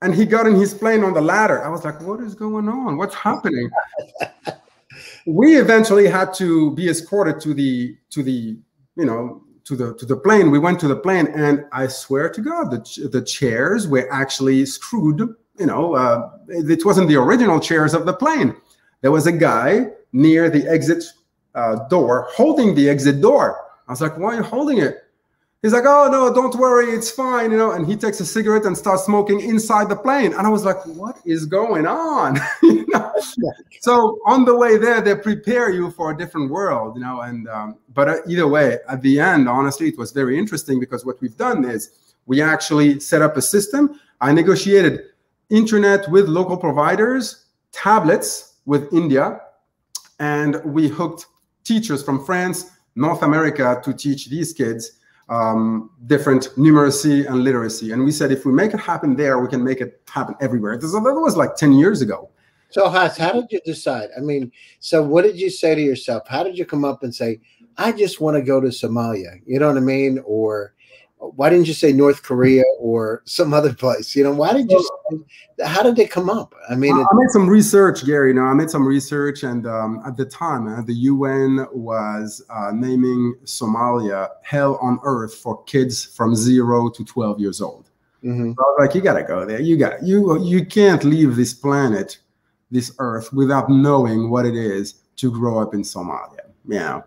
and 0.00 0.14
he 0.14 0.24
got 0.24 0.46
in 0.46 0.54
his 0.54 0.72
plane 0.72 1.02
on 1.02 1.14
the 1.14 1.20
ladder. 1.20 1.64
I 1.64 1.68
was 1.68 1.84
like, 1.84 2.00
what 2.00 2.20
is 2.20 2.34
going 2.34 2.68
on? 2.68 2.96
What's 2.96 3.14
happening? 3.14 3.68
we 5.26 5.56
eventually 5.56 6.06
had 6.06 6.32
to 6.34 6.70
be 6.74 6.88
escorted 6.88 7.40
to 7.40 7.54
the 7.54 7.96
to 8.10 8.22
the 8.22 8.56
you 8.96 9.04
know 9.04 9.42
to 9.64 9.76
the 9.76 9.94
to 9.94 10.06
the 10.06 10.16
plane. 10.16 10.50
We 10.50 10.58
went 10.58 10.78
to 10.80 10.88
the 10.88 10.96
plane, 10.96 11.26
and 11.28 11.64
I 11.72 11.88
swear 11.88 12.30
to 12.30 12.40
God, 12.40 12.70
the 12.70 13.08
the 13.08 13.22
chairs 13.22 13.88
were 13.88 14.10
actually 14.12 14.64
screwed. 14.66 15.20
You 15.58 15.66
know, 15.66 15.94
uh, 15.94 16.30
it 16.48 16.84
wasn't 16.84 17.08
the 17.08 17.16
original 17.16 17.58
chairs 17.58 17.92
of 17.92 18.06
the 18.06 18.12
plane. 18.12 18.54
There 19.00 19.10
was 19.10 19.26
a 19.26 19.32
guy 19.32 19.88
near 20.12 20.48
the 20.48 20.66
exit 20.68 21.04
uh, 21.54 21.88
door 21.88 22.28
holding 22.30 22.74
the 22.74 22.88
exit 22.88 23.20
door. 23.20 23.67
I 23.88 23.92
was 23.92 24.00
like, 24.00 24.18
why 24.18 24.34
are 24.34 24.36
you 24.36 24.42
holding 24.42 24.78
it? 24.78 25.04
He's 25.62 25.72
like, 25.72 25.84
oh 25.86 26.08
no, 26.08 26.32
don't 26.32 26.54
worry, 26.54 26.92
it's 26.92 27.10
fine, 27.10 27.50
you 27.50 27.56
know. 27.56 27.72
And 27.72 27.84
he 27.84 27.96
takes 27.96 28.20
a 28.20 28.26
cigarette 28.26 28.64
and 28.64 28.78
starts 28.78 29.04
smoking 29.04 29.40
inside 29.40 29.88
the 29.88 29.96
plane. 29.96 30.32
And 30.32 30.46
I 30.46 30.50
was 30.50 30.64
like, 30.64 30.84
what 30.86 31.18
is 31.24 31.46
going 31.46 31.84
on? 31.84 32.38
you 32.62 32.86
know? 32.88 33.12
So 33.80 34.20
on 34.24 34.44
the 34.44 34.54
way 34.54 34.76
there, 34.76 35.00
they 35.00 35.16
prepare 35.16 35.70
you 35.70 35.90
for 35.90 36.12
a 36.12 36.16
different 36.16 36.52
world, 36.52 36.94
you 36.94 37.02
know. 37.02 37.22
And 37.22 37.48
um, 37.48 37.76
but 37.92 38.08
uh, 38.08 38.16
either 38.28 38.46
way, 38.46 38.78
at 38.88 39.02
the 39.02 39.18
end, 39.18 39.48
honestly, 39.48 39.88
it 39.88 39.98
was 39.98 40.12
very 40.12 40.38
interesting 40.38 40.78
because 40.78 41.04
what 41.04 41.20
we've 41.20 41.36
done 41.36 41.64
is 41.64 42.14
we 42.26 42.40
actually 42.40 43.00
set 43.00 43.20
up 43.20 43.36
a 43.36 43.42
system. 43.42 43.98
I 44.20 44.32
negotiated 44.32 45.06
internet 45.50 46.08
with 46.08 46.28
local 46.28 46.56
providers, 46.56 47.46
tablets 47.72 48.54
with 48.64 48.92
India, 48.92 49.40
and 50.20 50.62
we 50.64 50.86
hooked 50.86 51.26
teachers 51.64 52.02
from 52.02 52.24
France, 52.24 52.70
North 52.98 53.22
America 53.22 53.80
to 53.84 53.94
teach 53.94 54.28
these 54.28 54.52
kids 54.52 54.98
um, 55.28 55.90
different 56.06 56.48
numeracy 56.56 57.26
and 57.26 57.44
literacy. 57.44 57.92
And 57.92 58.04
we 58.04 58.10
said, 58.10 58.32
if 58.32 58.44
we 58.44 58.52
make 58.52 58.74
it 58.74 58.80
happen 58.80 59.14
there, 59.14 59.38
we 59.38 59.48
can 59.48 59.62
make 59.62 59.80
it 59.80 60.02
happen 60.08 60.34
everywhere. 60.40 60.76
This, 60.76 60.92
that 60.92 61.00
was 61.00 61.36
like 61.36 61.54
10 61.54 61.74
years 61.74 62.00
ago. 62.00 62.30
So, 62.70 62.88
Haas, 62.88 63.16
how 63.16 63.32
did 63.32 63.46
you 63.50 63.60
decide? 63.64 64.08
I 64.16 64.20
mean, 64.20 64.52
so 64.80 65.02
what 65.02 65.22
did 65.22 65.38
you 65.38 65.48
say 65.48 65.74
to 65.74 65.80
yourself? 65.80 66.26
How 66.28 66.42
did 66.42 66.58
you 66.58 66.66
come 66.66 66.84
up 66.84 67.02
and 67.02 67.14
say, 67.14 67.40
I 67.76 67.92
just 67.92 68.20
want 68.20 68.36
to 68.36 68.42
go 68.42 68.60
to 68.60 68.68
Somalia? 68.68 69.40
You 69.46 69.58
know 69.58 69.68
what 69.68 69.76
I 69.76 69.80
mean? 69.80 70.20
Or 70.26 70.74
why 71.20 71.50
didn't 71.50 71.66
you 71.66 71.74
say 71.74 71.92
North 71.92 72.22
Korea 72.22 72.62
or 72.78 73.22
some 73.24 73.52
other 73.52 73.74
place? 73.74 74.14
You 74.14 74.24
know, 74.24 74.32
why 74.32 74.52
did 74.52 74.70
you? 74.70 74.88
How 75.64 75.82
did 75.82 75.96
they 75.96 76.06
come 76.06 76.30
up? 76.30 76.54
I 76.70 76.76
mean, 76.76 76.94
I, 76.94 77.04
made 77.12 77.30
some 77.30 77.48
research, 77.48 78.06
Gary. 78.06 78.30
You 78.30 78.34
know, 78.34 78.44
I 78.44 78.54
made 78.54 78.70
some 78.70 78.86
research, 78.86 79.42
and 79.42 79.66
um, 79.66 80.02
at 80.06 80.16
the 80.16 80.24
time, 80.24 80.68
uh, 80.68 80.82
the 80.82 80.94
UN 80.94 81.66
was 81.72 82.44
uh, 82.50 82.70
naming 82.72 83.34
Somalia 83.44 84.28
"Hell 84.42 84.78
on 84.80 85.00
Earth" 85.02 85.34
for 85.34 85.62
kids 85.64 86.04
from 86.04 86.36
zero 86.36 86.88
to 86.90 87.04
twelve 87.04 87.40
years 87.40 87.60
old. 87.60 87.90
Mm-hmm. 88.22 88.52
So 88.56 88.74
like, 88.78 88.94
you 88.94 89.00
gotta 89.00 89.24
go 89.24 89.44
there. 89.44 89.60
You 89.60 89.76
got 89.76 90.02
you. 90.02 90.42
You 90.44 90.64
can't 90.64 91.02
leave 91.02 91.34
this 91.34 91.52
planet, 91.52 92.18
this 92.70 92.94
Earth, 92.98 93.32
without 93.32 93.68
knowing 93.68 94.30
what 94.30 94.46
it 94.46 94.54
is 94.54 94.94
to 95.16 95.32
grow 95.32 95.58
up 95.58 95.74
in 95.74 95.82
Somalia. 95.82 96.46
Yeah. 96.64 97.02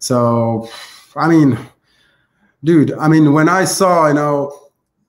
So, 0.00 0.68
I 1.14 1.28
mean 1.28 1.56
dude 2.64 2.92
i 2.94 3.06
mean 3.06 3.32
when 3.32 3.48
i 3.48 3.64
saw 3.64 4.08
you 4.08 4.14
know 4.14 4.52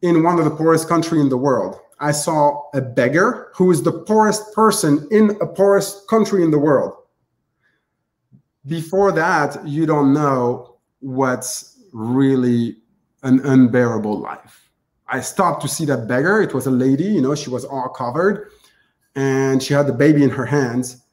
in 0.02 0.22
one 0.22 0.38
of 0.38 0.46
the 0.46 0.52
poorest 0.52 0.88
country 0.88 1.20
in 1.20 1.30
the 1.30 1.38
world 1.38 1.80
i 2.00 2.12
saw 2.12 2.70
a 2.74 2.82
beggar 2.82 3.46
who 3.56 3.72
is 3.72 3.82
the 3.84 3.92
poorest 3.92 4.54
person 4.54 5.08
in 5.12 5.32
a 5.42 5.48
poorest 5.48 6.08
country 6.08 6.44
in 6.44 6.52
the 6.52 6.60
world. 6.60 6.94
Before 8.68 9.12
that 9.14 9.66
you 9.66 9.86
don't 9.86 10.14
know 10.14 10.76
what's 11.00 11.80
really 11.94 12.78
an 13.24 13.40
unbearable 13.46 14.20
life. 14.20 14.70
I 15.08 15.22
stopped 15.22 15.62
to 15.62 15.68
see 15.68 15.86
that 15.86 16.08
beggar. 16.08 16.42
It 16.42 16.54
was 16.54 16.66
a 16.68 16.72
lady 16.72 17.06
you 17.06 17.22
know 17.22 17.36
she 17.36 17.50
was 17.50 17.64
all 17.64 17.90
covered 17.90 18.52
and 19.16 19.64
she 19.64 19.74
had 19.74 19.88
the 19.88 19.94
baby 19.94 20.24
in 20.24 20.30
her 20.30 20.46
hands 20.46 21.04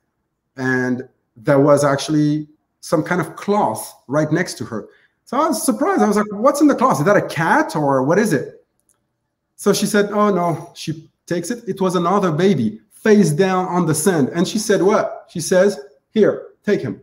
and 0.57 1.09
there 1.37 1.61
was 1.61 1.85
actually 1.85 2.49
some 2.81 3.03
kind 3.05 3.21
of 3.21 3.37
cloth 3.37 3.95
right 4.09 4.33
next 4.33 4.59
to 4.59 4.65
her 4.65 4.89
so 5.25 5.41
I 5.41 5.49
was 5.49 5.65
surprised. 5.65 6.03
I 6.03 6.09
was 6.09 6.17
like, 6.17 6.27
what's 6.33 6.61
in 6.61 6.67
the 6.67 6.75
closet? 6.75 7.03
Is 7.03 7.07
that 7.07 7.17
a 7.17 7.27
cat 7.27 7.75
or 7.77 8.03
what 8.03 8.19
is 8.19 8.33
it? 8.33 8.65
So 9.57 9.73
she 9.73 9.87
said, 9.87 10.11
oh 10.13 10.35
no. 10.35 10.73
She 10.75 11.09
takes 11.27 11.51
it. 11.51 11.65
It 11.67 11.81
was 11.81 11.95
another 11.95 12.33
baby 12.33 12.81
face 12.93 13.31
down 13.31 13.67
on 13.67 13.87
the 13.87 13.95
sand. 13.95 14.29
And 14.35 14.47
she 14.47 14.59
said, 14.59 14.83
what? 14.83 15.27
She 15.29 15.41
says, 15.41 15.81
here, 16.11 16.49
take 16.65 16.81
him. 16.81 17.01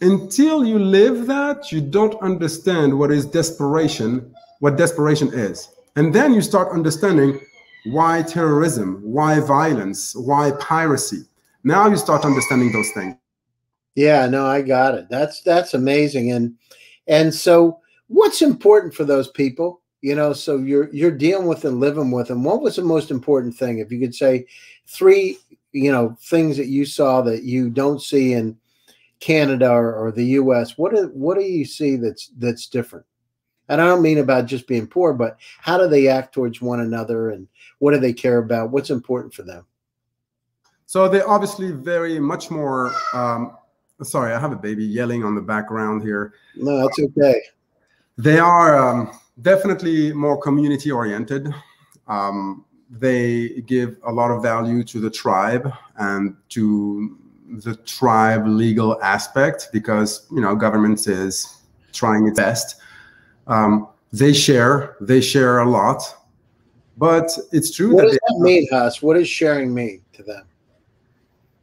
Until 0.00 0.64
you 0.64 0.78
live 0.78 1.26
that, 1.26 1.70
you 1.70 1.80
don't 1.80 2.20
understand 2.22 2.98
what 2.98 3.10
is 3.10 3.26
desperation, 3.26 4.34
what 4.60 4.76
desperation 4.76 5.28
is. 5.32 5.68
And 5.96 6.14
then 6.14 6.32
you 6.32 6.40
start 6.40 6.72
understanding 6.72 7.38
why 7.86 8.22
terrorism, 8.22 9.00
why 9.02 9.40
violence, 9.40 10.14
why 10.14 10.52
piracy. 10.52 11.22
Now 11.64 11.88
you 11.88 11.96
start 11.96 12.24
understanding 12.24 12.72
those 12.72 12.90
things. 12.92 13.16
Yeah, 14.00 14.26
no, 14.28 14.46
I 14.46 14.62
got 14.62 14.94
it. 14.94 15.10
That's 15.10 15.42
that's 15.42 15.74
amazing. 15.74 16.32
And 16.32 16.54
and 17.06 17.34
so 17.34 17.80
what's 18.06 18.40
important 18.40 18.94
for 18.94 19.04
those 19.04 19.28
people? 19.28 19.82
You 20.00 20.14
know, 20.14 20.32
so 20.32 20.56
you're 20.56 20.88
you're 20.90 21.10
dealing 21.10 21.46
with 21.46 21.66
and 21.66 21.80
living 21.80 22.10
with 22.10 22.28
them. 22.28 22.42
What 22.42 22.62
was 22.62 22.76
the 22.76 22.82
most 22.82 23.10
important 23.10 23.54
thing? 23.54 23.78
If 23.78 23.92
you 23.92 24.00
could 24.00 24.14
say 24.14 24.46
three, 24.86 25.36
you 25.72 25.92
know, 25.92 26.16
things 26.22 26.56
that 26.56 26.68
you 26.68 26.86
saw 26.86 27.20
that 27.20 27.42
you 27.42 27.68
don't 27.68 28.00
see 28.00 28.32
in 28.32 28.56
Canada 29.18 29.70
or, 29.70 29.94
or 29.94 30.12
the 30.12 30.24
US, 30.40 30.78
what 30.78 30.94
do 30.94 31.10
what 31.12 31.36
do 31.36 31.44
you 31.44 31.66
see 31.66 31.96
that's 31.96 32.28
that's 32.38 32.68
different? 32.68 33.04
And 33.68 33.82
I 33.82 33.84
don't 33.84 34.00
mean 34.00 34.16
about 34.16 34.46
just 34.46 34.66
being 34.66 34.86
poor, 34.86 35.12
but 35.12 35.36
how 35.58 35.76
do 35.76 35.88
they 35.88 36.08
act 36.08 36.32
towards 36.32 36.62
one 36.62 36.80
another 36.80 37.28
and 37.28 37.46
what 37.80 37.92
do 37.92 37.98
they 37.98 38.14
care 38.14 38.38
about? 38.38 38.70
What's 38.70 38.88
important 38.88 39.34
for 39.34 39.42
them? 39.42 39.66
So 40.86 41.06
they're 41.06 41.28
obviously 41.28 41.70
very 41.70 42.18
much 42.18 42.50
more 42.50 42.92
um, 43.12 43.58
Sorry, 44.02 44.32
I 44.32 44.38
have 44.38 44.52
a 44.52 44.56
baby 44.56 44.84
yelling 44.84 45.24
on 45.24 45.34
the 45.34 45.40
background 45.40 46.02
here. 46.02 46.34
No, 46.56 46.82
that's 46.82 46.98
okay. 46.98 47.40
They 48.16 48.38
are 48.38 48.76
um, 48.76 49.10
definitely 49.42 50.12
more 50.12 50.40
community 50.40 50.90
oriented. 50.90 51.52
Um, 52.08 52.64
they 52.90 53.62
give 53.66 53.96
a 54.04 54.12
lot 54.12 54.30
of 54.30 54.42
value 54.42 54.82
to 54.84 55.00
the 55.00 55.10
tribe 55.10 55.72
and 55.96 56.36
to 56.50 57.16
the 57.62 57.76
tribe 57.76 58.46
legal 58.46 59.00
aspect 59.02 59.68
because 59.72 60.26
you 60.30 60.40
know 60.40 60.54
government 60.54 61.06
is 61.06 61.62
trying 61.92 62.26
its 62.26 62.38
best. 62.38 62.76
Um, 63.46 63.88
they 64.12 64.32
share, 64.32 64.96
they 65.00 65.20
share 65.20 65.60
a 65.60 65.68
lot, 65.68 66.02
but 66.96 67.30
it's 67.52 67.74
true. 67.74 67.94
What 67.94 68.02
that 68.02 68.08
does 68.08 68.18
that 68.28 68.38
mean, 68.40 68.66
Haas? 68.70 69.02
What 69.02 69.14
does 69.14 69.28
sharing 69.28 69.72
mean 69.72 70.02
to 70.14 70.22
them? 70.22 70.44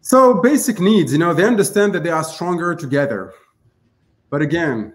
So 0.07 0.35
basic 0.35 0.79
needs, 0.79 1.11
you 1.11 1.17
know, 1.17 1.33
they 1.33 1.43
understand 1.43 1.91
that 1.93 2.01
they 2.01 2.11
are 2.11 2.23
stronger 2.23 2.73
together. 2.73 3.33
But 4.29 4.41
again, 4.41 4.93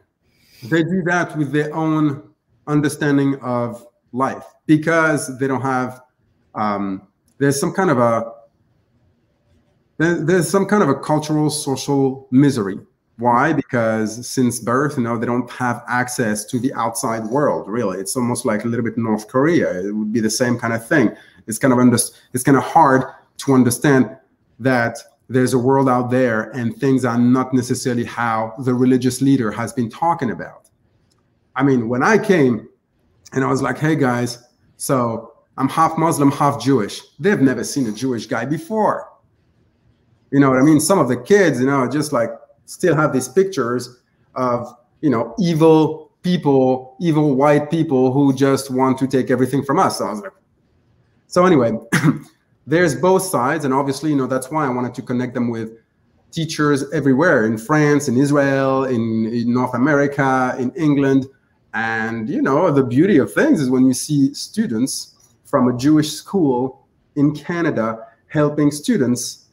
they 0.70 0.82
do 0.82 1.02
that 1.04 1.36
with 1.36 1.52
their 1.52 1.70
own 1.74 2.30
understanding 2.66 3.38
of 3.42 3.86
life 4.12 4.46
because 4.64 5.38
they 5.38 5.46
don't 5.46 5.60
have 5.60 6.00
um, 6.54 7.08
there's 7.36 7.60
some 7.60 7.74
kind 7.74 7.90
of 7.90 7.98
a 7.98 8.32
there's 9.98 10.48
some 10.48 10.64
kind 10.64 10.82
of 10.82 10.88
a 10.88 10.94
cultural 10.94 11.50
social 11.50 12.26
misery. 12.30 12.80
Why? 13.18 13.52
Because 13.52 14.26
since 14.26 14.60
birth 14.60 14.96
you 14.96 15.02
know 15.02 15.18
they 15.18 15.26
don't 15.26 15.50
have 15.50 15.84
access 15.88 16.46
to 16.46 16.58
the 16.58 16.72
outside 16.72 17.24
world 17.26 17.68
really. 17.68 17.98
It's 17.98 18.16
almost 18.16 18.46
like 18.46 18.64
a 18.64 18.66
little 18.66 18.84
bit 18.86 18.96
north 18.96 19.28
korea. 19.28 19.78
It 19.78 19.92
would 19.92 20.10
be 20.10 20.20
the 20.20 20.30
same 20.30 20.58
kind 20.58 20.72
of 20.72 20.88
thing. 20.88 21.14
It's 21.46 21.58
kind 21.58 21.74
of 21.74 21.78
under, 21.78 21.98
it's 22.32 22.42
kind 22.42 22.56
of 22.56 22.64
hard 22.64 23.04
to 23.36 23.52
understand 23.52 24.16
that 24.62 24.98
there's 25.28 25.54
a 25.54 25.58
world 25.58 25.88
out 25.88 26.10
there 26.10 26.50
and 26.50 26.76
things 26.76 27.04
are 27.04 27.18
not 27.18 27.54
necessarily 27.54 28.04
how 28.04 28.54
the 28.60 28.74
religious 28.74 29.20
leader 29.22 29.50
has 29.50 29.72
been 29.72 29.88
talking 29.88 30.30
about. 30.30 30.68
I 31.56 31.62
mean, 31.62 31.88
when 31.88 32.02
I 32.02 32.18
came 32.18 32.68
and 33.32 33.44
I 33.44 33.48
was 33.48 33.62
like, 33.62 33.78
hey 33.78 33.96
guys, 33.96 34.44
so 34.76 35.32
I'm 35.56 35.68
half 35.68 35.96
Muslim, 35.98 36.30
half 36.30 36.60
Jewish. 36.60 37.00
They've 37.18 37.40
never 37.40 37.64
seen 37.64 37.86
a 37.86 37.92
Jewish 37.92 38.26
guy 38.26 38.44
before. 38.44 39.08
You 40.30 40.40
know 40.40 40.50
what 40.50 40.58
I 40.58 40.62
mean? 40.62 40.80
Some 40.80 40.98
of 40.98 41.08
the 41.08 41.16
kids, 41.16 41.60
you 41.60 41.66
know, 41.66 41.88
just 41.88 42.12
like 42.12 42.30
still 42.66 42.96
have 42.96 43.12
these 43.12 43.28
pictures 43.28 44.00
of, 44.34 44.74
you 45.00 45.10
know, 45.10 45.34
evil 45.38 46.10
people, 46.22 46.96
evil 47.00 47.34
white 47.34 47.70
people 47.70 48.12
who 48.12 48.34
just 48.34 48.70
want 48.70 48.98
to 48.98 49.06
take 49.06 49.30
everything 49.30 49.62
from 49.62 49.78
us. 49.78 49.98
So 49.98 50.06
I 50.06 50.10
was 50.10 50.20
like, 50.20 50.32
so 51.26 51.44
anyway, 51.44 51.72
there's 52.66 52.94
both 52.94 53.22
sides 53.22 53.64
and 53.64 53.74
obviously 53.74 54.10
you 54.10 54.16
know 54.16 54.26
that's 54.26 54.50
why 54.50 54.64
i 54.64 54.68
wanted 54.68 54.94
to 54.94 55.02
connect 55.02 55.34
them 55.34 55.48
with 55.48 55.78
teachers 56.30 56.90
everywhere 56.92 57.46
in 57.46 57.58
france 57.58 58.08
in 58.08 58.16
israel 58.16 58.84
in, 58.84 59.26
in, 59.26 59.52
north 59.52 59.74
america 59.74 60.54
in 60.58 60.70
england. 60.72 61.26
And 61.74 62.28
you 62.28 62.42
know 62.42 62.70
the 62.70 62.84
beauty 62.84 63.16
of 63.16 63.32
things 63.32 63.60
is 63.60 63.70
when 63.70 63.86
you 63.86 63.94
see 63.94 64.34
students 64.34 65.34
from 65.44 65.68
a 65.68 65.76
jewish 65.76 66.12
school 66.12 66.86
in 67.16 67.34
canada 67.34 68.06
helping 68.28 68.70
students 68.70 69.48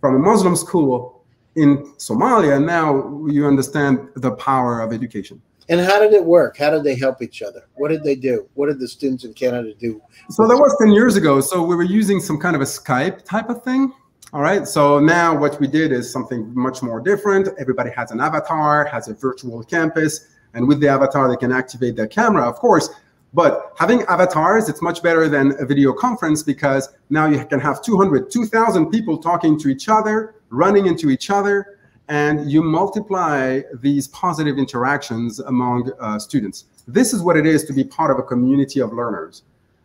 from 0.00 0.16
a 0.16 0.18
muslim 0.18 0.56
school 0.56 1.24
in 1.54 1.84
somalia 1.98 2.62
now 2.62 3.26
you 3.28 3.46
understand 3.46 4.08
the 4.16 4.32
power 4.32 4.80
of 4.80 4.92
education 4.92 5.40
and 5.68 5.80
how 5.80 5.98
did 5.98 6.12
it 6.12 6.24
work? 6.24 6.56
How 6.56 6.70
did 6.70 6.84
they 6.84 6.94
help 6.94 7.22
each 7.22 7.42
other? 7.42 7.68
What 7.74 7.88
did 7.88 8.04
they 8.04 8.14
do? 8.14 8.48
What 8.54 8.66
did 8.66 8.78
the 8.78 8.88
students 8.88 9.24
in 9.24 9.34
Canada 9.34 9.74
do? 9.74 10.00
So 10.30 10.46
that 10.46 10.56
was 10.56 10.76
10 10.80 10.92
years 10.92 11.16
ago. 11.16 11.40
So 11.40 11.62
we 11.62 11.74
were 11.74 11.82
using 11.82 12.20
some 12.20 12.38
kind 12.38 12.54
of 12.54 12.62
a 12.62 12.66
Skype 12.66 13.24
type 13.24 13.48
of 13.50 13.62
thing. 13.64 13.92
All 14.32 14.42
right. 14.42 14.66
So 14.66 14.98
now 14.98 15.36
what 15.36 15.58
we 15.60 15.66
did 15.66 15.92
is 15.92 16.10
something 16.12 16.52
much 16.54 16.82
more 16.82 17.00
different. 17.00 17.48
Everybody 17.58 17.90
has 17.90 18.10
an 18.10 18.20
avatar, 18.20 18.84
has 18.84 19.08
a 19.08 19.14
virtual 19.14 19.62
campus, 19.62 20.28
and 20.54 20.66
with 20.66 20.80
the 20.80 20.88
avatar, 20.88 21.28
they 21.28 21.36
can 21.36 21.52
activate 21.52 21.96
their 21.96 22.06
camera, 22.06 22.48
of 22.48 22.56
course. 22.56 22.90
But 23.34 23.72
having 23.78 24.02
avatars, 24.04 24.68
it's 24.68 24.80
much 24.80 25.02
better 25.02 25.28
than 25.28 25.54
a 25.60 25.66
video 25.66 25.92
conference 25.92 26.42
because 26.42 26.88
now 27.10 27.26
you 27.26 27.44
can 27.44 27.60
have 27.60 27.82
200, 27.82 28.30
2,000 28.30 28.90
people 28.90 29.18
talking 29.18 29.58
to 29.58 29.68
each 29.68 29.88
other, 29.88 30.36
running 30.48 30.86
into 30.86 31.10
each 31.10 31.28
other, 31.28 31.75
and 32.08 32.50
you 32.50 32.62
multiply 32.62 33.60
these 33.80 34.08
positive 34.08 34.58
interactions 34.58 35.40
among 35.40 35.90
uh, 36.00 36.18
students. 36.18 36.66
This 36.86 37.12
is 37.12 37.22
what 37.22 37.36
it 37.36 37.46
is 37.46 37.64
to 37.64 37.72
be 37.72 37.84
part 37.84 38.10
of 38.10 38.18
a 38.18 38.22
community 38.22 38.80
of 38.80 38.92
learners. 38.92 39.42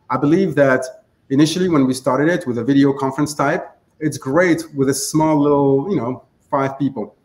I 0.10 0.18
believe 0.18 0.56
that 0.56 0.86
initially 1.30 1.70
when 1.70 1.88
we 1.88 1.94
started 1.94 2.28
it 2.28 2.46
with 2.46 2.58
a 2.58 2.64
video 2.64 2.94
conference 2.94 3.34
type, 3.34 3.66
it's 4.00 4.18
great 4.18 4.64
with 4.76 4.90
a 4.90 4.94
small 4.94 5.40
little, 5.40 5.88
you 5.90 5.96
know, 5.96 6.26
five 6.50 6.78
people. 6.78 7.16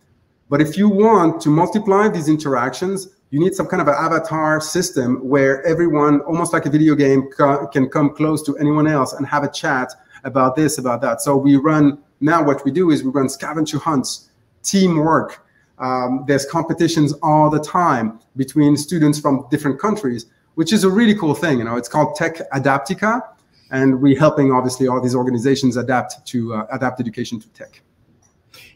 But 0.49 0.61
if 0.61 0.79
you 0.79 0.89
want 0.89 1.41
to 1.43 1.51
multiply 1.51 2.09
these 2.09 2.29
interactions, 2.29 3.09
you 3.31 3.41
need 3.41 3.55
some 3.55 3.67
kind 3.67 3.83
of 3.83 3.89
an 3.89 3.95
avatar 3.99 4.61
system 4.61 5.17
where 5.29 5.65
everyone, 5.67 6.21
almost 6.21 6.53
like 6.53 6.65
a 6.65 6.71
video 6.71 6.95
game, 6.95 7.29
can 7.73 7.89
come 7.89 8.15
close 8.15 8.43
to 8.45 8.57
anyone 8.59 8.87
else 8.87 9.13
and 9.15 9.27
have 9.27 9.43
a 9.43 9.51
chat 9.51 9.93
about 10.25 10.55
this, 10.55 10.79
about 10.79 11.01
that. 11.03 11.21
So 11.21 11.37
we 11.37 11.57
run, 11.57 11.99
now 12.21 12.43
what 12.43 12.65
we 12.65 12.71
do 12.71 12.91
is 12.91 13.03
we 13.03 13.11
run 13.11 13.29
scavenger 13.29 13.79
hunts 13.79 14.31
teamwork. 14.67 15.47
Um, 15.79 16.25
there's 16.27 16.47
competitions 16.47 17.13
all 17.23 17.51
the 17.51 17.61
time 17.61 18.21
between 18.37 18.77
students 18.77 19.21
from 19.21 19.47
different 19.51 19.81
countries, 19.81 20.27
which 20.55 20.73
is 20.73 20.85
a 20.85 20.91
really 20.91 21.15
cool 21.15 21.35
thing. 21.35 21.59
You 21.59 21.65
know, 21.65 21.77
it's 21.77 21.89
called 21.89 22.17
Tech 22.17 22.39
Adaptica. 22.53 23.23
and 23.71 24.01
we're 24.01 24.19
helping 24.19 24.53
obviously 24.53 24.89
all 24.89 25.01
these 25.01 25.15
organizations 25.15 25.77
adapt 25.77 26.27
to 26.27 26.55
uh, 26.55 26.67
adapt 26.73 27.01
education 27.01 27.41
to 27.41 27.49
tech. 27.51 27.83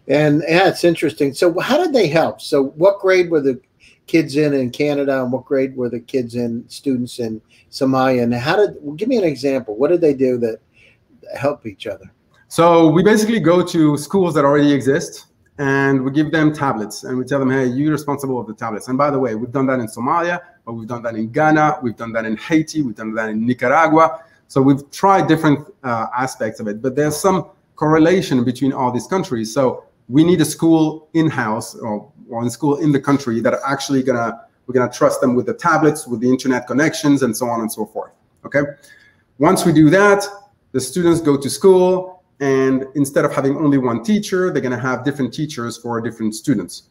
And 0.09 0.43
yeah, 0.49 0.69
it's 0.69 0.85
interesting. 0.85 1.35
So 1.35 1.59
how 1.61 1.77
did 1.77 1.93
they 1.93 2.09
help? 2.09 2.41
So 2.41 2.65
what 2.77 2.99
grade 3.01 3.31
were 3.31 3.41
the 3.41 3.61
kids 4.07 4.37
in 4.37 4.53
in 4.55 4.71
Canada, 4.71 5.23
and 5.23 5.33
what 5.33 5.45
grade 5.45 5.77
were 5.77 5.89
the 5.89 6.01
kids 6.01 6.35
in 6.35 6.69
students 6.69 7.19
in 7.21 7.41
Somalia? 7.71 8.25
And 8.25 8.35
how 8.35 8.57
did 8.57 8.77
well, 8.81 8.97
give 8.97 9.09
me 9.09 9.19
an 9.19 9.25
example? 9.25 9.77
What 9.77 9.89
did 9.89 10.01
they 10.01 10.15
do 10.15 10.37
that 10.39 10.59
help 11.39 11.67
each 11.67 11.87
other? 11.87 12.11
So 12.49 12.89
we 12.89 13.05
basically 13.05 13.39
go 13.39 13.65
to 13.65 13.97
schools 13.97 14.35
that 14.35 14.45
already 14.45 14.73
exist 14.73 15.27
and 15.61 16.03
we 16.03 16.11
give 16.11 16.33
them 16.33 16.55
tablets 16.55 17.05
and 17.05 17.19
we 17.19 17.23
tell 17.23 17.39
them, 17.39 17.51
hey, 17.51 17.67
you're 17.67 17.93
responsible 17.93 18.41
of 18.41 18.47
the 18.47 18.55
tablets. 18.55 18.89
And 18.89 18.97
by 18.97 19.11
the 19.11 19.19
way, 19.19 19.35
we've 19.35 19.53
done 19.53 19.67
that 19.67 19.79
in 19.79 19.89
Somalia, 19.89 20.41
but 20.65 20.73
we've 20.73 20.89
done 20.89 21.03
that 21.03 21.17
in 21.17 21.31
Ghana, 21.31 21.81
we've 21.83 21.99
done 21.99 22.13
that 22.13 22.25
in 22.25 22.39
Haiti, 22.39 22.81
we've 22.81 22.95
done 22.95 23.13
that 23.13 23.29
in 23.29 23.47
Nicaragua. 23.47 24.25
So 24.49 24.63
we've 24.63 24.91
tried 24.91 25.29
different 25.29 25.71
uh, 25.85 26.07
aspects 26.17 26.61
of 26.61 26.67
it, 26.67 26.81
but 26.81 26.97
there's 26.97 27.15
some 27.15 27.51
correlation 27.77 28.43
between 28.43 28.73
all 28.73 28.91
these 28.91 29.07
countries. 29.07 29.53
So 29.53 29.85
we 30.09 30.25
need 30.25 30.41
a 30.41 30.47
school 30.47 31.11
in-house 31.13 31.75
or, 31.75 32.11
or 32.31 32.43
in 32.43 32.49
school 32.49 32.79
in 32.79 32.91
the 32.91 33.01
country 33.01 33.41
that 33.41 33.53
are 33.53 33.65
actually 33.67 34.03
gonna 34.03 34.41
we're 34.67 34.73
gonna 34.73 34.91
trust 34.91 35.21
them 35.21 35.35
with 35.35 35.45
the 35.45 35.55
tablets, 35.55 36.07
with 36.07 36.21
the 36.21 36.31
internet 36.31 36.69
connections, 36.69 37.23
and 37.23 37.37
so 37.37 37.47
on 37.51 37.61
and 37.61 37.71
so 37.71 37.85
forth. 37.85 38.13
Okay. 38.47 38.63
Once 39.39 39.67
we 39.67 39.73
do 39.73 39.91
that, 39.91 40.25
the 40.73 40.81
students 40.81 41.21
go 41.21 41.37
to 41.37 41.51
school, 41.51 42.20
and 42.41 42.87
instead 42.95 43.25
of 43.25 43.33
having 43.33 43.57
only 43.57 43.79
one 43.79 44.03
teacher, 44.03 44.51
they're 44.51 44.63
gonna 44.63 44.79
have 44.79 45.05
different 45.05 45.33
teachers 45.33 45.77
for 45.77 46.01
different 46.01 46.35
students. 46.35 46.85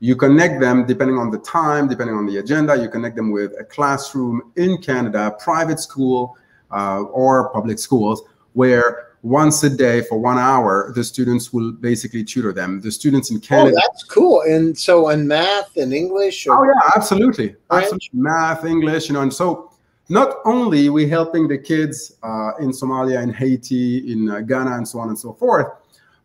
You 0.00 0.16
connect 0.16 0.60
them 0.60 0.86
depending 0.86 1.18
on 1.18 1.30
the 1.30 1.38
time, 1.38 1.88
depending 1.88 2.16
on 2.16 2.26
the 2.26 2.38
agenda. 2.38 2.76
You 2.76 2.88
connect 2.88 3.16
them 3.16 3.30
with 3.30 3.52
a 3.58 3.64
classroom 3.64 4.52
in 4.56 4.78
Canada, 4.78 5.36
private 5.38 5.80
school, 5.80 6.36
uh, 6.70 7.02
or 7.02 7.50
public 7.50 7.78
schools, 7.78 8.22
where 8.54 9.14
once 9.22 9.62
a 9.64 9.70
day 9.70 10.02
for 10.02 10.18
one 10.18 10.38
hour, 10.38 10.92
the 10.94 11.02
students 11.02 11.52
will 11.52 11.72
basically 11.72 12.22
tutor 12.22 12.52
them. 12.52 12.80
The 12.80 12.92
students 12.92 13.30
in 13.30 13.40
Canada. 13.40 13.74
Oh, 13.76 13.80
that's 13.88 14.04
cool. 14.04 14.42
And 14.42 14.76
so, 14.76 15.08
in 15.08 15.26
math 15.26 15.74
and 15.76 15.94
English. 15.94 16.46
Or- 16.46 16.60
oh 16.60 16.68
yeah, 16.68 16.90
absolutely. 16.94 17.56
absolutely. 17.70 18.10
Math, 18.12 18.66
English, 18.66 19.08
you 19.08 19.14
know, 19.14 19.22
and 19.22 19.32
so 19.32 19.72
not 20.08 20.36
only 20.44 20.90
we 20.90 21.08
helping 21.08 21.48
the 21.48 21.58
kids 21.58 22.16
uh, 22.22 22.52
in 22.60 22.70
Somalia, 22.70 23.22
in 23.22 23.32
Haiti, 23.32 24.12
in 24.12 24.30
uh, 24.30 24.40
Ghana, 24.40 24.76
and 24.76 24.86
so 24.86 24.98
on 24.98 25.08
and 25.08 25.18
so 25.18 25.32
forth, 25.32 25.66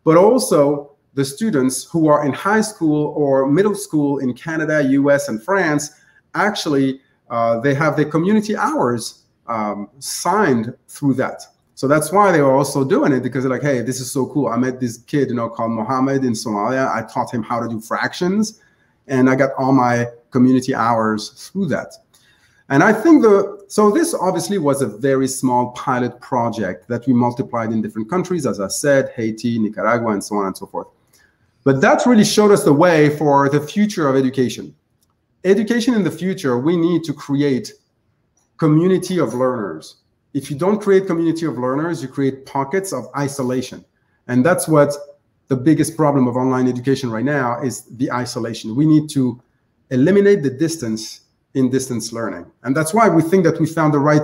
but 0.04 0.16
also 0.16 0.92
the 1.14 1.24
students 1.24 1.84
who 1.84 2.08
are 2.08 2.24
in 2.24 2.32
high 2.32 2.60
school 2.60 3.14
or 3.16 3.46
middle 3.50 3.74
school 3.74 4.18
in 4.18 4.32
Canada, 4.34 4.82
US, 4.82 5.28
and 5.28 5.42
France. 5.42 5.90
Actually, 6.34 7.00
uh, 7.30 7.58
they 7.60 7.74
have 7.74 7.96
their 7.96 8.04
community 8.04 8.56
hours 8.56 9.24
um, 9.46 9.88
signed 9.98 10.74
through 10.88 11.14
that. 11.14 11.42
So 11.74 11.88
that's 11.88 12.12
why 12.12 12.30
they 12.30 12.42
were 12.42 12.54
also 12.54 12.84
doing 12.84 13.12
it 13.12 13.22
because 13.22 13.42
they're 13.42 13.50
like, 13.50 13.62
hey, 13.62 13.80
this 13.80 14.00
is 14.00 14.12
so 14.12 14.26
cool. 14.26 14.48
I 14.48 14.56
met 14.56 14.80
this 14.80 14.98
kid, 14.98 15.30
you 15.30 15.34
know, 15.34 15.48
called 15.48 15.72
Mohammed 15.72 16.24
in 16.24 16.32
Somalia. 16.32 16.94
I 16.94 17.02
taught 17.02 17.32
him 17.32 17.42
how 17.42 17.58
to 17.58 17.68
do 17.68 17.80
fractions, 17.80 18.60
and 19.08 19.30
I 19.30 19.34
got 19.34 19.50
all 19.58 19.72
my 19.72 20.06
community 20.30 20.74
hours 20.74 21.30
through 21.30 21.66
that. 21.68 21.94
And 22.70 22.82
I 22.82 22.92
think 22.92 23.22
the 23.22 23.64
so 23.68 23.90
this 23.90 24.14
obviously 24.14 24.58
was 24.58 24.82
a 24.82 24.86
very 24.86 25.28
small 25.28 25.72
pilot 25.72 26.20
project 26.20 26.88
that 26.88 27.06
we 27.06 27.12
multiplied 27.12 27.72
in 27.72 27.82
different 27.82 28.08
countries, 28.08 28.46
as 28.46 28.58
I 28.60 28.68
said, 28.68 29.12
Haiti, 29.14 29.58
Nicaragua, 29.58 30.10
and 30.12 30.24
so 30.24 30.36
on 30.36 30.46
and 30.46 30.56
so 30.56 30.66
forth. 30.66 30.88
But 31.62 31.80
that 31.82 32.06
really 32.06 32.24
showed 32.24 32.50
us 32.50 32.64
the 32.64 32.72
way 32.72 33.16
for 33.16 33.48
the 33.48 33.60
future 33.60 34.08
of 34.08 34.16
education. 34.16 34.74
Education 35.44 35.94
in 35.94 36.04
the 36.04 36.10
future, 36.10 36.58
we 36.58 36.76
need 36.76 37.04
to 37.04 37.12
create 37.12 37.72
community 38.56 39.18
of 39.18 39.34
learners 39.34 40.00
if 40.32 40.50
you 40.50 40.56
don't 40.56 40.80
create 40.80 41.06
community 41.06 41.46
of 41.46 41.58
learners, 41.58 42.02
you 42.02 42.08
create 42.08 42.46
pockets 42.46 42.92
of 42.92 43.08
isolation. 43.16 43.84
And 44.28 44.46
that's 44.46 44.68
what 44.68 44.92
the 45.48 45.56
biggest 45.56 45.96
problem 45.96 46.28
of 46.28 46.36
online 46.36 46.68
education 46.68 47.10
right 47.10 47.24
now 47.24 47.60
is 47.60 47.84
the 47.96 48.12
isolation. 48.12 48.76
We 48.76 48.86
need 48.86 49.08
to 49.10 49.40
eliminate 49.90 50.42
the 50.42 50.50
distance 50.50 51.22
in 51.54 51.70
distance 51.70 52.12
learning. 52.12 52.50
And 52.62 52.76
that's 52.76 52.94
why 52.94 53.08
we 53.08 53.22
think 53.22 53.44
that 53.44 53.58
we 53.60 53.66
found 53.66 53.94
the 53.94 53.98
right 53.98 54.22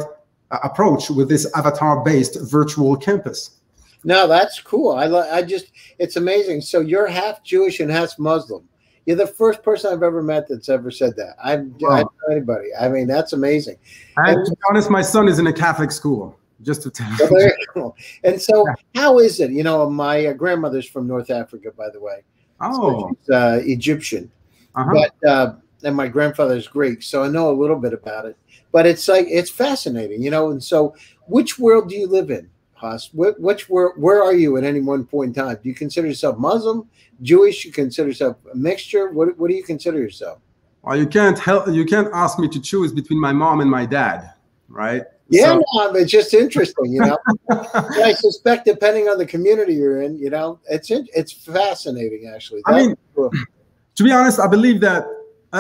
uh, 0.51 0.59
approach 0.63 1.11
with 1.11 1.29
this 1.29 1.51
avatar-based 1.57 2.41
virtual 2.43 2.97
campus. 2.97 3.59
No, 4.05 4.29
that's 4.29 4.61
cool. 4.61 4.93
I, 4.93 5.07
I 5.07 5.43
just, 5.43 5.73
it's 5.99 6.17
amazing. 6.17 6.61
So 6.61 6.81
you're 6.81 7.09
half 7.09 7.43
Jewish 7.43 7.81
and 7.81 7.91
half 7.91 8.17
Muslim. 8.19 8.69
You're 9.05 9.17
the 9.17 9.27
first 9.27 9.63
person 9.63 9.93
I've 9.93 10.03
ever 10.03 10.23
met 10.23 10.49
that's 10.49 10.69
ever 10.69 10.91
said 10.91 11.17
that. 11.17 11.37
I, 11.43 11.57
don't 11.57 11.81
know 11.81 12.11
anybody. 12.31 12.69
I 12.79 12.89
mean, 12.89 13.07
that's 13.07 13.33
amazing. 13.33 13.77
And, 14.17 14.37
and, 14.37 14.47
to 14.47 14.53
be 14.53 14.59
honest, 14.71 14.91
my 14.91 15.03
son 15.03 15.29
is 15.29 15.39
in 15.39 15.47
a 15.47 15.53
Catholic 15.53 15.91
school. 15.91 16.39
Just 16.63 16.83
to 16.83 16.91
tell 16.91 17.11
you. 17.13 17.53
Cool. 17.75 17.97
And 18.25 18.41
so, 18.41 18.65
how 18.95 19.19
is 19.19 19.41
it? 19.41 19.51
You 19.51 19.63
know, 19.63 19.91
my 19.91 20.27
uh, 20.27 20.33
grandmother's 20.33 20.89
from 20.89 21.07
North 21.07 21.31
Africa, 21.31 21.71
by 21.77 21.91
the 21.91 22.01
way. 22.01 22.23
Oh, 22.61 22.73
so 22.73 23.09
she's 23.09 23.35
uh, 23.35 23.61
Egyptian, 23.65 24.31
uh-huh. 24.75 24.91
but 24.95 25.29
uh, 25.29 25.55
and 25.87 25.97
my 25.97 26.09
grandfather's 26.09 26.67
Greek, 26.67 27.03
so 27.03 27.23
I 27.23 27.29
know 27.29 27.51
a 27.51 27.55
little 27.55 27.79
bit 27.79 27.93
about 27.93 28.27
it. 28.27 28.37
But 28.73 28.87
it's 28.87 29.07
like 29.09 29.27
it's 29.29 29.51
fascinating, 29.51 30.23
you 30.23 30.31
know. 30.31 30.51
And 30.51 30.63
so, 30.63 30.95
which 31.27 31.59
world 31.59 31.89
do 31.89 31.97
you 31.97 32.09
live 32.09 32.31
in? 32.31 32.51
Haas, 32.75 33.11
which 33.15 33.71
where 33.71 33.91
where 33.97 34.23
are 34.23 34.35
you 34.35 34.57
at 34.57 34.65
any 34.65 34.81
one 34.81 35.07
point 35.07 35.37
in 35.37 35.45
time? 35.45 35.59
Do 35.63 35.69
you 35.69 35.75
consider 35.75 36.09
yourself 36.09 36.37
Muslim, 36.39 36.89
Jewish? 37.23 37.65
You 37.65 37.73
consider 37.73 38.09
yourself 38.09 38.37
a 38.53 38.57
mixture? 38.57 39.11
What 39.11 39.39
what 39.39 39.49
do 39.49 39.57
you 39.57 39.63
consider 39.63 39.99
yourself? 39.99 40.41
Well, 40.83 40.97
you 40.97 41.07
can't 41.07 41.39
help. 41.39 41.69
You 41.69 41.87
can't 41.87 42.09
ask 42.13 42.39
me 42.39 42.49
to 42.49 42.61
choose 42.61 42.93
between 42.93 43.21
my 43.21 43.33
mom 43.33 43.61
and 43.61 43.71
my 43.71 43.87
dad, 43.87 44.33
right? 44.69 45.05
Yeah, 45.29 45.55
so. 45.55 45.65
no, 45.75 45.95
it's 45.95 46.13
just 46.13 46.35
interesting, 46.35 46.93
you 46.93 47.01
know. 47.01 47.19
I 47.51 48.13
suspect, 48.13 48.65
depending 48.65 49.09
on 49.09 49.19
the 49.19 49.27
community 49.27 49.75
you're 49.75 50.03
in, 50.03 50.19
you 50.19 50.31
know, 50.31 50.61
it's 50.69 50.91
it's 50.91 51.33
fascinating 51.33 52.31
actually. 52.33 52.61
That, 52.67 52.75
I 52.75 52.87
mean, 52.87 52.97
to 53.17 54.05
be 54.05 54.13
honest, 54.13 54.39
I 54.39 54.47
believe 54.47 54.81
that 54.83 55.07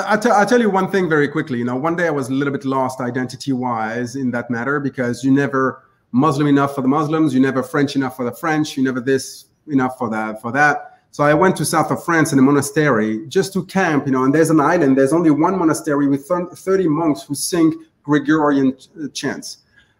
I, 0.04 0.16
t- 0.16 0.30
I 0.32 0.44
tell 0.44 0.60
you 0.60 0.70
one 0.70 0.90
thing 0.90 1.08
very 1.08 1.28
quickly. 1.28 1.58
You 1.58 1.64
know, 1.64 1.76
one 1.76 1.96
day 1.96 2.06
I 2.06 2.10
was 2.10 2.28
a 2.28 2.32
little 2.32 2.52
bit 2.52 2.64
lost 2.64 3.00
identity 3.00 3.52
wise 3.52 4.16
in 4.16 4.30
that 4.32 4.50
matter 4.50 4.80
because 4.80 5.22
you 5.22 5.30
never 5.30 5.84
Muslim 6.12 6.46
enough 6.46 6.74
for 6.74 6.82
the 6.82 6.88
Muslims, 6.88 7.34
you 7.34 7.40
never 7.40 7.62
French 7.62 7.96
enough 7.96 8.16
for 8.16 8.24
the 8.24 8.32
French, 8.32 8.76
you 8.76 8.82
never 8.82 9.00
this 9.00 9.46
enough 9.68 9.98
for 9.98 10.08
that 10.10 10.40
for 10.40 10.52
that. 10.52 11.00
So 11.10 11.24
I 11.24 11.34
went 11.34 11.56
to 11.56 11.64
south 11.64 11.90
of 11.90 12.04
France 12.04 12.32
in 12.32 12.38
a 12.38 12.42
monastery 12.42 13.26
just 13.28 13.52
to 13.54 13.64
camp, 13.64 14.06
you 14.06 14.12
know, 14.12 14.24
and 14.24 14.34
there's 14.34 14.50
an 14.50 14.60
island, 14.60 14.98
there's 14.98 15.12
only 15.12 15.30
one 15.30 15.58
monastery 15.58 16.06
with 16.06 16.26
30 16.28 16.88
monks 16.88 17.22
who 17.22 17.34
sing 17.34 17.72
Gregorian 18.02 18.76
uh, 19.02 19.08
chants. 19.14 19.58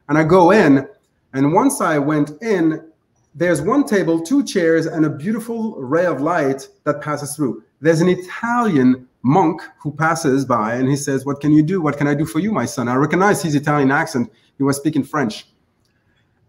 And 0.09 0.18
I 0.18 0.24
go 0.24 0.50
in, 0.50 0.88
and 1.32 1.52
once 1.52 1.80
I 1.80 1.98
went 1.98 2.32
in, 2.42 2.87
there's 3.35 3.61
one 3.61 3.85
table, 3.85 4.20
two 4.22 4.44
chairs, 4.44 4.87
and 4.87 5.04
a 5.04 5.11
beautiful 5.11 5.74
ray 5.76 6.06
of 6.06 6.20
light 6.20 6.68
that 6.85 7.02
passes 7.02 7.37
through. 7.37 7.62
There's 7.80 8.00
an 8.00 8.09
Italian 8.09 9.09
monk 9.26 9.60
who 9.80 9.90
passes 9.90 10.44
by 10.44 10.74
and 10.74 10.88
he 10.88 10.96
says, 10.96 11.26
What 11.26 11.40
can 11.40 11.52
you 11.52 11.62
do? 11.62 11.82
What 11.82 11.98
can 11.98 12.06
I 12.06 12.14
do 12.14 12.24
for 12.24 12.38
you, 12.38 12.52
my 12.52 12.64
son? 12.64 12.86
I 12.88 12.94
recognize 12.94 13.42
his 13.42 13.56
Italian 13.56 13.90
accent. 13.90 14.32
He 14.56 14.62
was 14.62 14.76
speaking 14.76 15.02
French. 15.02 15.46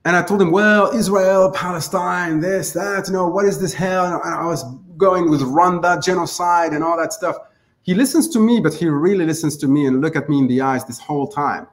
And 0.06 0.16
I 0.16 0.22
told 0.22 0.42
him, 0.42 0.52
well, 0.52 0.92
Israel, 0.92 1.52
Palestine, 1.52 2.40
this, 2.40 2.72
that, 2.72 3.08
you 3.08 3.14
know, 3.14 3.28
what 3.28 3.46
is 3.46 3.60
this 3.60 3.74
hell? 3.74 4.22
And 4.24 4.34
I 4.34 4.46
was 4.46 4.64
going 4.96 5.30
with 5.30 5.42
Rwanda, 5.42 6.02
genocide, 6.02 6.72
and 6.72 6.82
all 6.82 6.98
that 6.98 7.12
stuff. 7.12 7.36
He 7.82 7.94
listens 7.94 8.30
to 8.30 8.40
me, 8.40 8.62
but 8.62 8.74
he 8.74 8.88
really 8.88 9.26
listens 9.26 9.58
to 9.58 9.68
me 9.68 9.86
and 9.86 10.00
look 10.00 10.16
at 10.16 10.30
me 10.30 10.38
in 10.38 10.48
the 10.48 10.62
eyes 10.62 10.86
this 10.86 11.00
whole 11.00 11.28
time. 11.28 11.68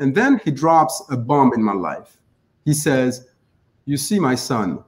And 0.00 0.14
then 0.14 0.38
he 0.44 0.50
drops 0.50 1.02
a 1.08 1.16
bomb 1.16 1.54
in 1.54 1.62
my 1.62 1.72
life. 1.72 2.18
He 2.66 2.74
says, 2.74 3.28
You 3.86 3.96
see, 3.96 4.18
my 4.18 4.34
son, 4.34 4.84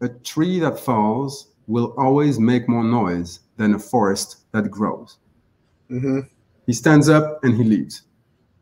a 0.00 0.08
tree 0.08 0.58
that 0.60 0.78
falls 0.78 1.48
will 1.66 1.92
always 1.98 2.38
make 2.38 2.66
more 2.66 2.84
noise 2.84 3.40
than 3.56 3.74
a 3.74 3.78
forest 3.78 4.38
that 4.52 4.70
grows. 4.70 5.18
Mm-hmm. 5.90 6.20
He 6.66 6.72
stands 6.72 7.08
up 7.08 7.42
and 7.44 7.56
he 7.56 7.64
leaves. 7.64 8.02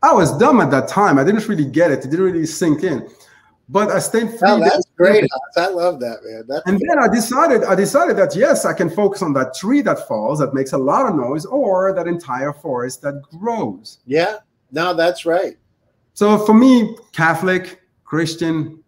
I 0.03 0.13
was 0.13 0.35
dumb 0.37 0.59
at 0.61 0.71
that 0.71 0.87
time. 0.87 1.19
I 1.19 1.23
didn't 1.23 1.47
really 1.47 1.65
get 1.65 1.91
it. 1.91 2.05
It 2.05 2.09
didn't 2.09 2.25
really 2.25 2.45
sink 2.45 2.83
in. 2.83 3.07
But 3.69 3.89
I 3.89 3.99
stayed 3.99 4.29
free. 4.31 4.49
Oh, 4.49 4.59
that's 4.59 4.85
great. 4.97 5.29
I 5.55 5.67
love 5.67 6.01
that, 6.01 6.17
man. 6.25 6.43
That's 6.47 6.67
and 6.67 6.77
then 6.77 6.99
I 6.99 7.07
decided, 7.07 7.63
I 7.63 7.75
decided 7.75 8.17
that 8.17 8.35
yes, 8.35 8.65
I 8.65 8.73
can 8.73 8.89
focus 8.89 9.21
on 9.21 9.31
that 9.33 9.53
tree 9.55 9.81
that 9.81 10.07
falls, 10.07 10.39
that 10.39 10.53
makes 10.53 10.73
a 10.73 10.77
lot 10.77 11.05
of 11.07 11.15
noise, 11.15 11.45
or 11.45 11.93
that 11.93 12.05
entire 12.05 12.51
forest 12.51 13.01
that 13.03 13.21
grows. 13.39 13.99
Yeah, 14.05 14.39
no, 14.71 14.93
that's 14.93 15.25
right. 15.25 15.55
So 16.13 16.45
for 16.45 16.53
me, 16.53 16.97
Catholic, 17.13 17.81
Christian, 18.03 18.83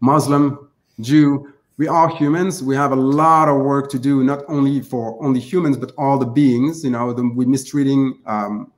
Muslim, 0.00 0.70
Jew, 1.00 1.51
we 1.82 1.88
are 1.88 2.08
humans. 2.08 2.62
We 2.62 2.76
have 2.76 2.92
a 2.92 3.02
lot 3.22 3.48
of 3.48 3.60
work 3.60 3.90
to 3.90 3.98
do, 3.98 4.22
not 4.22 4.44
only 4.46 4.80
for 4.80 5.20
only 5.20 5.40
humans, 5.40 5.76
but 5.76 5.90
all 5.98 6.16
the 6.16 6.30
beings. 6.40 6.84
You 6.84 6.90
know, 6.90 7.12
the, 7.12 7.28
we're 7.34 7.48
mistreating 7.48 8.20
um, 8.24 8.70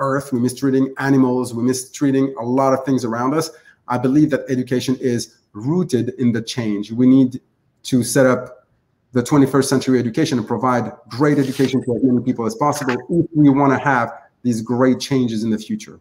Earth, 0.00 0.34
we're 0.34 0.40
mistreating 0.40 0.92
animals, 0.98 1.54
we're 1.54 1.62
mistreating 1.62 2.34
a 2.38 2.44
lot 2.44 2.74
of 2.74 2.84
things 2.84 3.06
around 3.06 3.32
us. 3.32 3.48
I 3.88 3.96
believe 3.96 4.28
that 4.32 4.40
education 4.50 4.98
is 5.00 5.38
rooted 5.54 6.10
in 6.18 6.32
the 6.32 6.42
change. 6.42 6.92
We 6.92 7.06
need 7.06 7.40
to 7.84 8.04
set 8.04 8.26
up 8.26 8.66
the 9.12 9.22
21st 9.22 9.64
century 9.64 9.98
education 9.98 10.36
and 10.36 10.46
provide 10.46 10.92
great 11.08 11.38
education 11.38 11.82
to 11.84 11.96
as 11.96 12.02
many 12.02 12.22
people 12.22 12.44
as 12.44 12.54
possible 12.56 12.92
if 12.92 13.26
we 13.34 13.48
want 13.48 13.72
to 13.72 13.78
have 13.78 14.12
these 14.42 14.60
great 14.60 15.00
changes 15.00 15.42
in 15.42 15.48
the 15.48 15.58
future. 15.58 15.98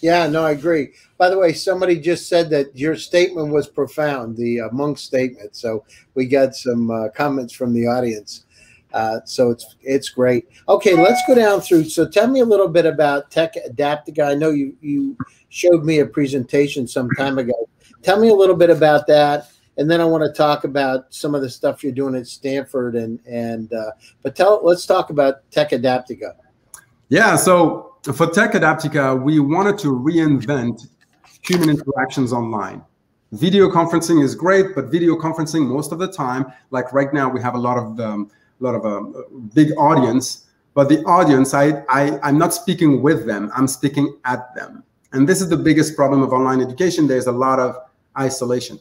Yeah, 0.00 0.28
no, 0.28 0.44
I 0.44 0.52
agree. 0.52 0.90
By 1.16 1.28
the 1.28 1.38
way, 1.38 1.52
somebody 1.52 1.98
just 1.98 2.28
said 2.28 2.50
that 2.50 2.76
your 2.76 2.96
statement 2.96 3.52
was 3.52 3.68
profound, 3.68 4.36
the 4.36 4.60
uh, 4.60 4.68
monk 4.70 4.98
statement. 4.98 5.56
So 5.56 5.84
we 6.14 6.26
got 6.26 6.54
some 6.54 6.90
uh, 6.90 7.08
comments 7.08 7.52
from 7.52 7.72
the 7.72 7.86
audience. 7.86 8.44
Uh, 8.92 9.20
so 9.24 9.50
it's 9.50 9.76
it's 9.82 10.08
great. 10.08 10.48
Okay, 10.68 10.94
let's 10.94 11.20
go 11.26 11.34
down 11.34 11.60
through. 11.60 11.84
So 11.84 12.08
tell 12.08 12.26
me 12.26 12.40
a 12.40 12.44
little 12.44 12.68
bit 12.68 12.86
about 12.86 13.30
Tech 13.30 13.54
Adaptica. 13.54 14.30
I 14.30 14.34
know 14.34 14.50
you 14.50 14.76
you 14.80 15.16
showed 15.50 15.84
me 15.84 15.98
a 15.98 16.06
presentation 16.06 16.86
some 16.86 17.10
time 17.10 17.38
ago. 17.38 17.68
Tell 18.02 18.18
me 18.18 18.28
a 18.28 18.34
little 18.34 18.56
bit 18.56 18.70
about 18.70 19.06
that, 19.08 19.50
and 19.76 19.90
then 19.90 20.00
I 20.00 20.04
want 20.04 20.24
to 20.24 20.32
talk 20.32 20.64
about 20.64 21.12
some 21.12 21.34
of 21.34 21.42
the 21.42 21.50
stuff 21.50 21.82
you're 21.82 21.92
doing 21.92 22.14
at 22.14 22.26
Stanford. 22.26 22.94
And 22.94 23.20
and 23.26 23.70
uh, 23.74 23.90
but 24.22 24.34
tell 24.34 24.60
let's 24.62 24.86
talk 24.86 25.10
about 25.10 25.50
Tech 25.50 25.70
Adaptica. 25.70 26.34
Yeah. 27.10 27.36
So 27.36 27.87
for 28.02 28.26
Tech 28.28 28.52
Adaptica, 28.52 29.20
we 29.20 29.40
wanted 29.40 29.78
to 29.78 29.88
reinvent 29.88 30.88
human 31.42 31.70
interactions 31.70 32.32
online. 32.32 32.82
Video 33.32 33.68
conferencing 33.68 34.22
is 34.22 34.34
great, 34.34 34.74
but 34.74 34.86
video 34.86 35.14
conferencing 35.16 35.66
most 35.66 35.92
of 35.92 35.98
the 35.98 36.10
time, 36.10 36.46
like 36.70 36.92
right 36.92 37.12
now, 37.12 37.28
we 37.28 37.40
have 37.42 37.54
a 37.54 37.58
lot 37.58 37.76
of 37.76 38.00
um, 38.00 38.30
a 38.60 38.64
lot 38.64 38.74
of 38.74 38.84
a 38.84 38.96
um, 38.96 39.50
big 39.54 39.70
audience, 39.76 40.46
but 40.74 40.88
the 40.88 41.02
audience, 41.04 41.54
I, 41.54 41.84
I, 41.88 42.18
I'm 42.22 42.38
not 42.38 42.54
speaking 42.54 43.02
with 43.02 43.26
them, 43.26 43.50
I'm 43.54 43.68
speaking 43.68 44.16
at 44.24 44.54
them. 44.54 44.82
And 45.12 45.28
this 45.28 45.40
is 45.40 45.48
the 45.48 45.56
biggest 45.56 45.96
problem 45.96 46.22
of 46.22 46.32
online 46.32 46.60
education. 46.60 47.06
There's 47.06 47.26
a 47.26 47.32
lot 47.32 47.58
of 47.60 47.76
isolation. 48.18 48.78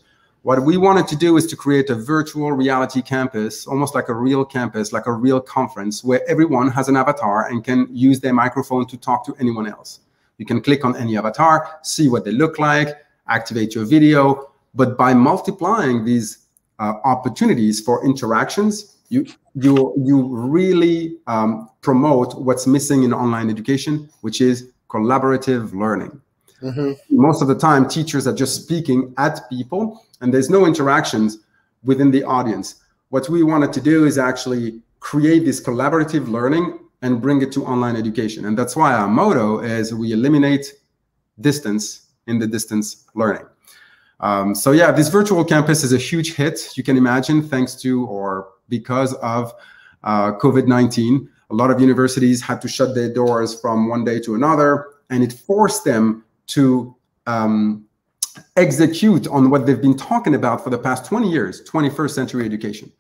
What 0.47 0.63
we 0.63 0.77
wanted 0.77 1.10
to 1.10 1.17
do 1.17 1.36
is 1.36 1.45
to 1.47 1.57
create 1.57 1.89
a 1.89 1.95
virtual 1.95 2.53
reality 2.53 3.01
campus, 3.01 3.67
almost 3.67 3.93
like 3.93 4.07
a 4.07 4.13
real 4.13 4.45
campus, 4.45 4.93
like 4.93 5.05
a 5.05 5.12
real 5.12 5.41
conference, 5.41 6.05
where 6.05 6.21
everyone 6.25 6.71
has 6.71 6.88
an 6.88 6.95
avatar 6.95 7.49
and 7.49 7.62
can 7.65 7.86
use 7.91 8.21
their 8.21 8.33
microphone 8.33 8.88
to 8.88 8.95
talk 8.95 9.25
to 9.25 9.36
anyone 9.41 9.67
else. 9.67 9.99
You 10.38 10.45
can 10.45 10.62
click 10.62 10.86
on 10.86 10.95
any 10.95 11.17
avatar, 11.17 11.79
see 11.83 12.07
what 12.07 12.23
they 12.23 12.31
look 12.31 12.60
like, 12.60 12.95
activate 13.27 13.75
your 13.75 13.83
video. 13.83 14.53
But 14.73 14.97
by 14.97 15.13
multiplying 15.13 16.05
these 16.05 16.45
uh, 16.79 16.93
opportunities 17.03 17.81
for 17.81 18.05
interactions, 18.05 18.99
you 19.10 19.25
you 19.53 19.93
you 19.97 20.29
really 20.33 21.17
um, 21.27 21.69
promote 21.81 22.41
what's 22.41 22.65
missing 22.65 23.03
in 23.03 23.12
online 23.13 23.49
education, 23.49 24.10
which 24.21 24.39
is 24.39 24.71
collaborative 24.88 25.73
learning. 25.73 26.21
Mm-hmm. 26.62 26.93
Most 27.10 27.41
of 27.41 27.48
the 27.48 27.56
time, 27.56 27.88
teachers 27.88 28.28
are 28.28 28.34
just 28.34 28.63
speaking 28.63 29.13
at 29.17 29.48
people, 29.50 30.06
and 30.22 30.34
there's 30.34 30.50
no 30.50 30.65
interactions 30.65 31.39
within 31.84 32.12
the 32.12 32.24
audience. 32.24 32.76
What 33.10 33.30
we 33.30 33.43
wanted 33.43 33.72
to 33.74 33.82
do 33.82 34.06
is 34.06 34.17
actually 34.17 34.82
create 35.00 35.46
this 35.46 35.62
collaborative 35.62 36.28
learning 36.28 36.80
and 37.02 37.22
bring 37.22 37.41
it 37.41 37.52
to 37.54 37.65
online 37.65 37.96
education, 37.96 38.46
and 38.46 38.58
that's 38.58 38.76
why 38.76 38.93
our 38.93 39.08
motto 39.08 39.60
is 39.60 39.93
we 39.93 40.13
eliminate 40.13 40.74
distance 41.39 42.08
in 42.26 42.39
the 42.39 42.48
distance 42.48 43.06
learning. 43.13 43.46
Um, 44.20 44.56
so 44.56 44.72
yeah, 44.72 44.91
this 44.91 45.10
virtual 45.10 45.46
campus 45.46 45.84
is 45.84 45.93
a 45.93 45.98
huge 45.98 46.34
hit. 46.34 46.76
You 46.76 46.84
can 46.84 46.98
imagine, 46.98 47.48
thanks 47.48 47.76
to 47.82 48.06
or 48.08 48.50
because 48.67 49.13
of 49.15 49.54
uh, 50.04 50.34
COVID 50.34 50.67
19. 50.67 51.30
A 51.50 51.56
lot 51.56 51.72
of 51.72 51.80
universities 51.80 52.41
had 52.41 52.62
to 52.62 52.67
shut 52.67 52.93
their 52.93 53.13
doors 53.13 53.60
from 53.60 53.88
one 53.88 54.04
day 54.04 54.20
to 54.22 54.36
another, 54.36 54.88
and 55.10 55.24
it 55.24 55.32
forced 55.32 55.86
them 55.86 56.26
to 56.47 56.95
um, 57.25 57.86
execute 58.55 59.27
on 59.27 59.49
what 59.49 59.65
they've 59.65 59.81
been 59.81 59.97
talking 59.97 60.36
about 60.36 60.63
for 60.63 60.69
the 60.69 60.77
past 60.77 61.05
20 61.05 61.29
years 61.29 61.63
21st 61.69 62.12
century 62.12 62.45
education. 62.45 62.91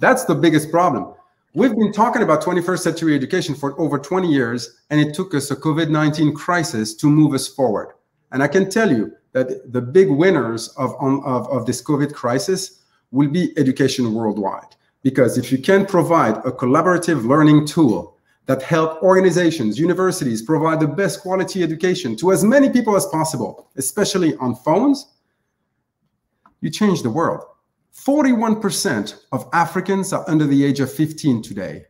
That's 0.00 0.24
the 0.24 0.34
biggest 0.34 0.70
problem. 0.70 1.14
We've 1.54 1.74
been 1.74 1.92
talking 1.92 2.22
about 2.22 2.42
21st 2.42 2.80
century 2.80 3.14
education 3.14 3.54
for 3.54 3.80
over 3.80 3.98
20 3.98 4.28
years, 4.28 4.82
and 4.90 5.00
it 5.00 5.14
took 5.14 5.34
us 5.34 5.50
a 5.50 5.56
COVID 5.56 5.88
19 5.88 6.34
crisis 6.34 6.94
to 6.96 7.06
move 7.06 7.32
us 7.32 7.48
forward. 7.48 7.94
And 8.32 8.42
I 8.42 8.48
can 8.48 8.68
tell 8.68 8.90
you 8.90 9.12
that 9.32 9.72
the 9.72 9.80
big 9.80 10.10
winners 10.10 10.68
of, 10.76 10.94
of, 11.00 11.48
of 11.48 11.64
this 11.64 11.82
COVID 11.82 12.12
crisis 12.12 12.82
will 13.10 13.28
be 13.28 13.56
education 13.56 14.12
worldwide. 14.12 14.76
Because 15.02 15.38
if 15.38 15.52
you 15.52 15.58
can 15.58 15.86
provide 15.86 16.36
a 16.38 16.50
collaborative 16.50 17.24
learning 17.26 17.66
tool 17.66 18.15
that 18.46 18.62
help 18.62 19.02
organizations, 19.02 19.78
universities 19.78 20.40
provide 20.40 20.80
the 20.80 20.86
best 20.86 21.20
quality 21.20 21.62
education 21.62 22.16
to 22.16 22.32
as 22.32 22.44
many 22.44 22.70
people 22.70 22.96
as 22.96 23.06
possible, 23.06 23.68
especially 23.76 24.36
on 24.36 24.54
phones, 24.54 25.14
you 26.60 26.70
change 26.70 27.02
the 27.02 27.10
world. 27.10 27.42
41% 27.94 29.24
of 29.32 29.48
Africans 29.52 30.12
are 30.12 30.24
under 30.28 30.46
the 30.46 30.64
age 30.64 30.80
of 30.80 30.92
15 30.92 31.42
today. 31.42 31.84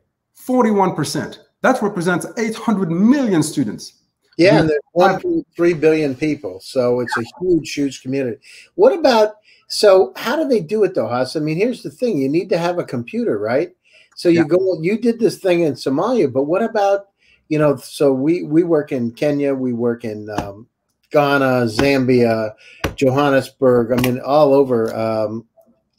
41%. 0.47 1.38
That 1.62 1.83
represents 1.83 2.27
800 2.38 2.90
million 2.90 3.42
students. 3.42 3.95
Yeah, 4.38 4.61
and 4.61 4.69
there's 4.69 4.81
1.3 4.95 5.81
billion 5.81 6.14
people. 6.14 6.61
So 6.61 7.01
it's 7.01 7.16
a 7.16 7.25
huge, 7.40 7.73
huge 7.73 8.03
community. 8.03 8.38
What 8.75 8.92
about 8.92 9.37
so 9.69 10.12
how 10.16 10.37
do 10.37 10.47
they 10.47 10.61
do 10.61 10.85
it 10.85 10.95
though, 10.95 11.09
Huss? 11.09 11.37
I 11.37 11.40
mean, 11.40 11.57
here's 11.57 11.83
the 11.83 11.90
thing: 11.90 12.19
you 12.19 12.29
need 12.29 12.49
to 12.51 12.59
have 12.59 12.79
a 12.79 12.85
computer, 12.85 13.38
right? 13.38 13.75
So 14.16 14.29
you 14.29 14.40
yeah. 14.40 14.44
go, 14.44 14.79
you 14.83 14.98
did 14.98 15.20
this 15.20 15.38
thing 15.38 15.61
in 15.61 15.74
Somalia, 15.74 16.33
but 16.33 16.44
what 16.44 16.62
about, 16.62 17.11
you 17.48 17.59
know? 17.59 17.76
So 17.76 18.12
we 18.12 18.42
we 18.42 18.64
work 18.64 18.90
in 18.90 19.12
Kenya, 19.12 19.55
we 19.55 19.72
work 19.72 20.05
in 20.05 20.29
um, 20.40 20.66
Ghana, 21.12 21.66
Zambia, 21.66 22.55
Johannesburg. 22.96 23.92
I 23.92 24.02
mean, 24.02 24.18
all 24.20 24.52
over 24.52 24.94
um, 24.96 25.46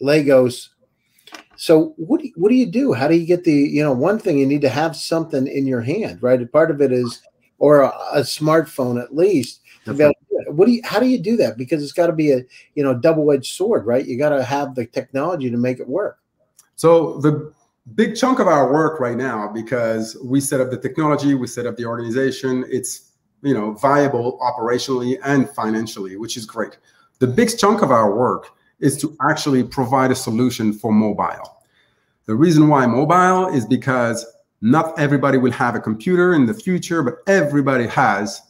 Lagos. 0.01 0.71
So 1.56 1.93
what 1.97 2.19
do 2.19 2.27
you, 2.27 2.34
what 2.36 2.49
do 2.49 2.56
you 2.56 2.65
do? 2.65 2.91
How 2.91 3.08
do 3.08 3.15
you 3.15 3.25
get 3.25 3.45
the 3.45 3.53
you 3.53 3.84
know 3.84 3.93
one 3.93 4.19
thing 4.19 4.38
you 4.38 4.45
need 4.45 4.62
to 4.62 4.69
have 4.69 4.95
something 4.95 5.47
in 5.47 5.65
your 5.65 5.82
hand, 5.82 6.21
right? 6.21 6.51
Part 6.51 6.71
of 6.71 6.82
it 6.82 6.91
is 6.91 7.21
or 7.60 7.82
a, 7.82 7.89
a 8.13 8.21
smartphone 8.21 9.01
at 9.01 9.15
least 9.15 9.62
what 9.86 10.65
do 10.65 10.71
you 10.71 10.82
how 10.84 10.99
do 10.99 11.08
you 11.08 11.17
do 11.17 11.38
that 11.38 11.58
because 11.58 11.82
it's 11.82 11.91
got 11.91 12.08
to 12.08 12.13
be 12.13 12.32
a 12.32 12.41
you 12.75 12.84
know 12.84 12.93
double-edged 12.93 13.53
sword 13.53 13.86
right 13.86 14.06
you 14.06 14.17
got 14.17 14.30
to 14.30 14.43
have 14.43 14.75
the 14.75 14.86
technology 14.86 15.49
to 15.49 15.58
make 15.58 15.80
it 15.80 15.88
work 15.88 16.19
so 16.75 17.19
the 17.19 17.53
big 17.95 18.15
chunk 18.15 18.39
of 18.39 18.47
our 18.47 18.71
work 18.71 19.00
right 19.00 19.17
now 19.17 19.47
because 19.47 20.17
we 20.23 20.41
set 20.41 20.60
up 20.60 20.69
the 20.69 20.78
technology 20.78 21.36
we 21.36 21.47
set 21.47 21.65
up 21.65 21.78
the 21.78 21.86
organization 21.86 22.65
it's 22.69 23.12
you 23.43 23.54
know 23.54 23.71
viable 23.73 24.38
operationally 24.39 25.17
and 25.23 25.50
financially 25.52 26.17
which 26.17 26.36
is 26.36 26.45
great 26.45 26.78
the 27.19 27.28
big 27.28 27.58
chunk 27.58 27.82
of 27.82 27.91
our 27.91 28.15
work 28.15 28.50
is 28.80 28.97
to 28.97 29.15
actually 29.21 29.63
provide 29.63 30.12
a 30.12 30.15
solution 30.15 30.73
for 30.73 30.91
mobile 30.91 31.63
the 32.26 32.36
reason 32.36 32.67
why 32.67 32.86
mobile 32.86 33.47
is 33.54 33.65
because 33.65 34.26
not 34.60 34.97
everybody 35.00 35.38
will 35.38 35.52
have 35.52 35.76
a 35.76 35.80
computer 35.80 36.34
in 36.34 36.45
the 36.45 36.54
future 36.54 37.02
but 37.04 37.15
everybody 37.28 37.88
has 37.88 38.41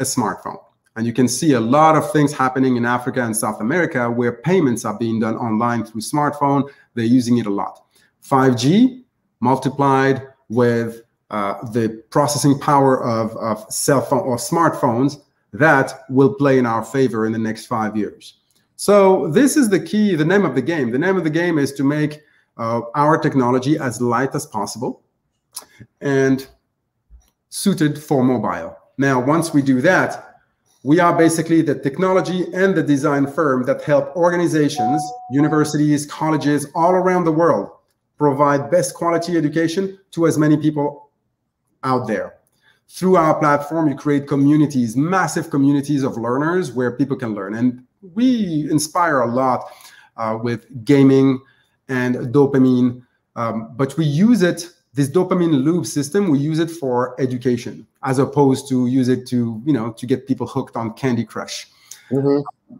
a 0.00 0.04
smartphone 0.04 0.58
and 0.96 1.06
you 1.06 1.12
can 1.12 1.28
see 1.28 1.52
a 1.52 1.60
lot 1.60 1.96
of 1.96 2.10
things 2.12 2.32
happening 2.34 2.76
in 2.76 2.84
Africa 2.84 3.22
and 3.22 3.34
South 3.34 3.60
America 3.60 4.10
where 4.10 4.32
payments 4.32 4.84
are 4.84 4.98
being 4.98 5.20
done 5.20 5.36
online 5.36 5.84
through 5.84 6.02
smartphone. 6.02 6.68
They're 6.94 7.06
using 7.06 7.38
it 7.38 7.46
a 7.46 7.50
lot. 7.50 7.82
5G 8.24 9.02
multiplied 9.40 10.22
with 10.48 11.02
uh, 11.30 11.54
the 11.70 12.02
processing 12.10 12.58
power 12.58 13.02
of, 13.02 13.36
of 13.36 13.70
cell 13.72 14.02
phone 14.02 14.20
or 14.20 14.36
smartphones 14.36 15.22
that 15.52 16.04
will 16.08 16.34
play 16.34 16.58
in 16.58 16.66
our 16.66 16.84
favor 16.84 17.26
in 17.26 17.32
the 17.32 17.38
next 17.38 17.66
five 17.66 17.96
years. 17.96 18.38
So 18.76 19.28
this 19.28 19.56
is 19.56 19.68
the 19.68 19.80
key, 19.80 20.14
the 20.14 20.24
name 20.24 20.44
of 20.44 20.54
the 20.54 20.62
game. 20.62 20.90
The 20.90 20.98
name 20.98 21.16
of 21.16 21.24
the 21.24 21.30
game 21.30 21.58
is 21.58 21.72
to 21.74 21.84
make 21.84 22.22
uh, 22.56 22.82
our 22.94 23.18
technology 23.18 23.78
as 23.78 24.00
light 24.00 24.34
as 24.34 24.46
possible 24.46 25.02
and 26.00 26.46
suited 27.48 28.02
for 28.02 28.22
mobile. 28.22 28.76
Now, 28.98 29.20
once 29.20 29.54
we 29.54 29.62
do 29.62 29.80
that, 29.82 30.36
we 30.84 31.00
are 31.00 31.16
basically 31.16 31.62
the 31.62 31.78
technology 31.78 32.44
and 32.52 32.74
the 32.74 32.82
design 32.82 33.26
firm 33.26 33.64
that 33.64 33.82
help 33.82 34.16
organizations, 34.16 35.02
universities, 35.30 36.06
colleges 36.06 36.66
all 36.74 36.92
around 36.92 37.24
the 37.24 37.32
world 37.32 37.70
provide 38.22 38.70
best 38.70 38.94
quality 38.94 39.36
education 39.36 39.98
to 40.12 40.28
as 40.28 40.38
many 40.38 40.56
people 40.56 41.10
out 41.82 42.06
there. 42.06 42.34
Through 42.88 43.16
our 43.16 43.34
platform, 43.36 43.88
you 43.88 43.96
create 43.96 44.28
communities, 44.28 44.96
massive 44.96 45.50
communities 45.50 46.04
of 46.04 46.16
learners 46.16 46.70
where 46.70 46.92
people 46.92 47.16
can 47.16 47.34
learn. 47.34 47.54
And 47.54 47.82
we 48.14 48.68
inspire 48.70 49.22
a 49.22 49.26
lot 49.26 49.64
uh, 50.16 50.38
with 50.40 50.84
gaming 50.84 51.40
and 51.88 52.14
dopamine, 52.32 53.02
um, 53.34 53.72
but 53.76 53.96
we 53.96 54.04
use 54.04 54.42
it 54.42 54.70
this 54.94 55.08
dopamine 55.08 55.64
loop 55.64 55.86
system 55.86 56.28
we 56.28 56.38
use 56.38 56.58
it 56.58 56.70
for 56.70 57.18
education 57.18 57.86
as 58.02 58.18
opposed 58.18 58.68
to 58.68 58.86
use 58.88 59.08
it 59.08 59.26
to 59.26 59.62
you 59.64 59.72
know 59.72 59.90
to 59.90 60.04
get 60.04 60.26
people 60.26 60.46
hooked 60.46 60.76
on 60.76 60.92
candy 60.92 61.24
crush 61.24 61.66
mm-hmm. 62.10 62.76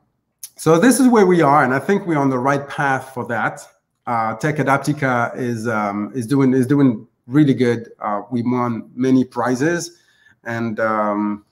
so 0.56 0.78
this 0.78 1.00
is 1.00 1.08
where 1.08 1.24
we 1.24 1.40
are 1.40 1.64
and 1.64 1.72
i 1.72 1.78
think 1.78 2.06
we're 2.06 2.18
on 2.18 2.28
the 2.28 2.38
right 2.38 2.68
path 2.68 3.14
for 3.14 3.24
that 3.24 3.66
uh, 4.06 4.34
tech 4.36 4.56
adaptica 4.56 5.36
is 5.36 5.68
um, 5.68 6.12
is 6.14 6.26
doing 6.26 6.52
is 6.52 6.66
doing 6.66 7.06
really 7.26 7.54
good 7.54 7.90
uh, 8.00 8.22
we 8.30 8.42
won 8.42 8.90
many 8.94 9.24
prizes 9.24 9.98
and 10.44 10.80
um, 10.80 11.44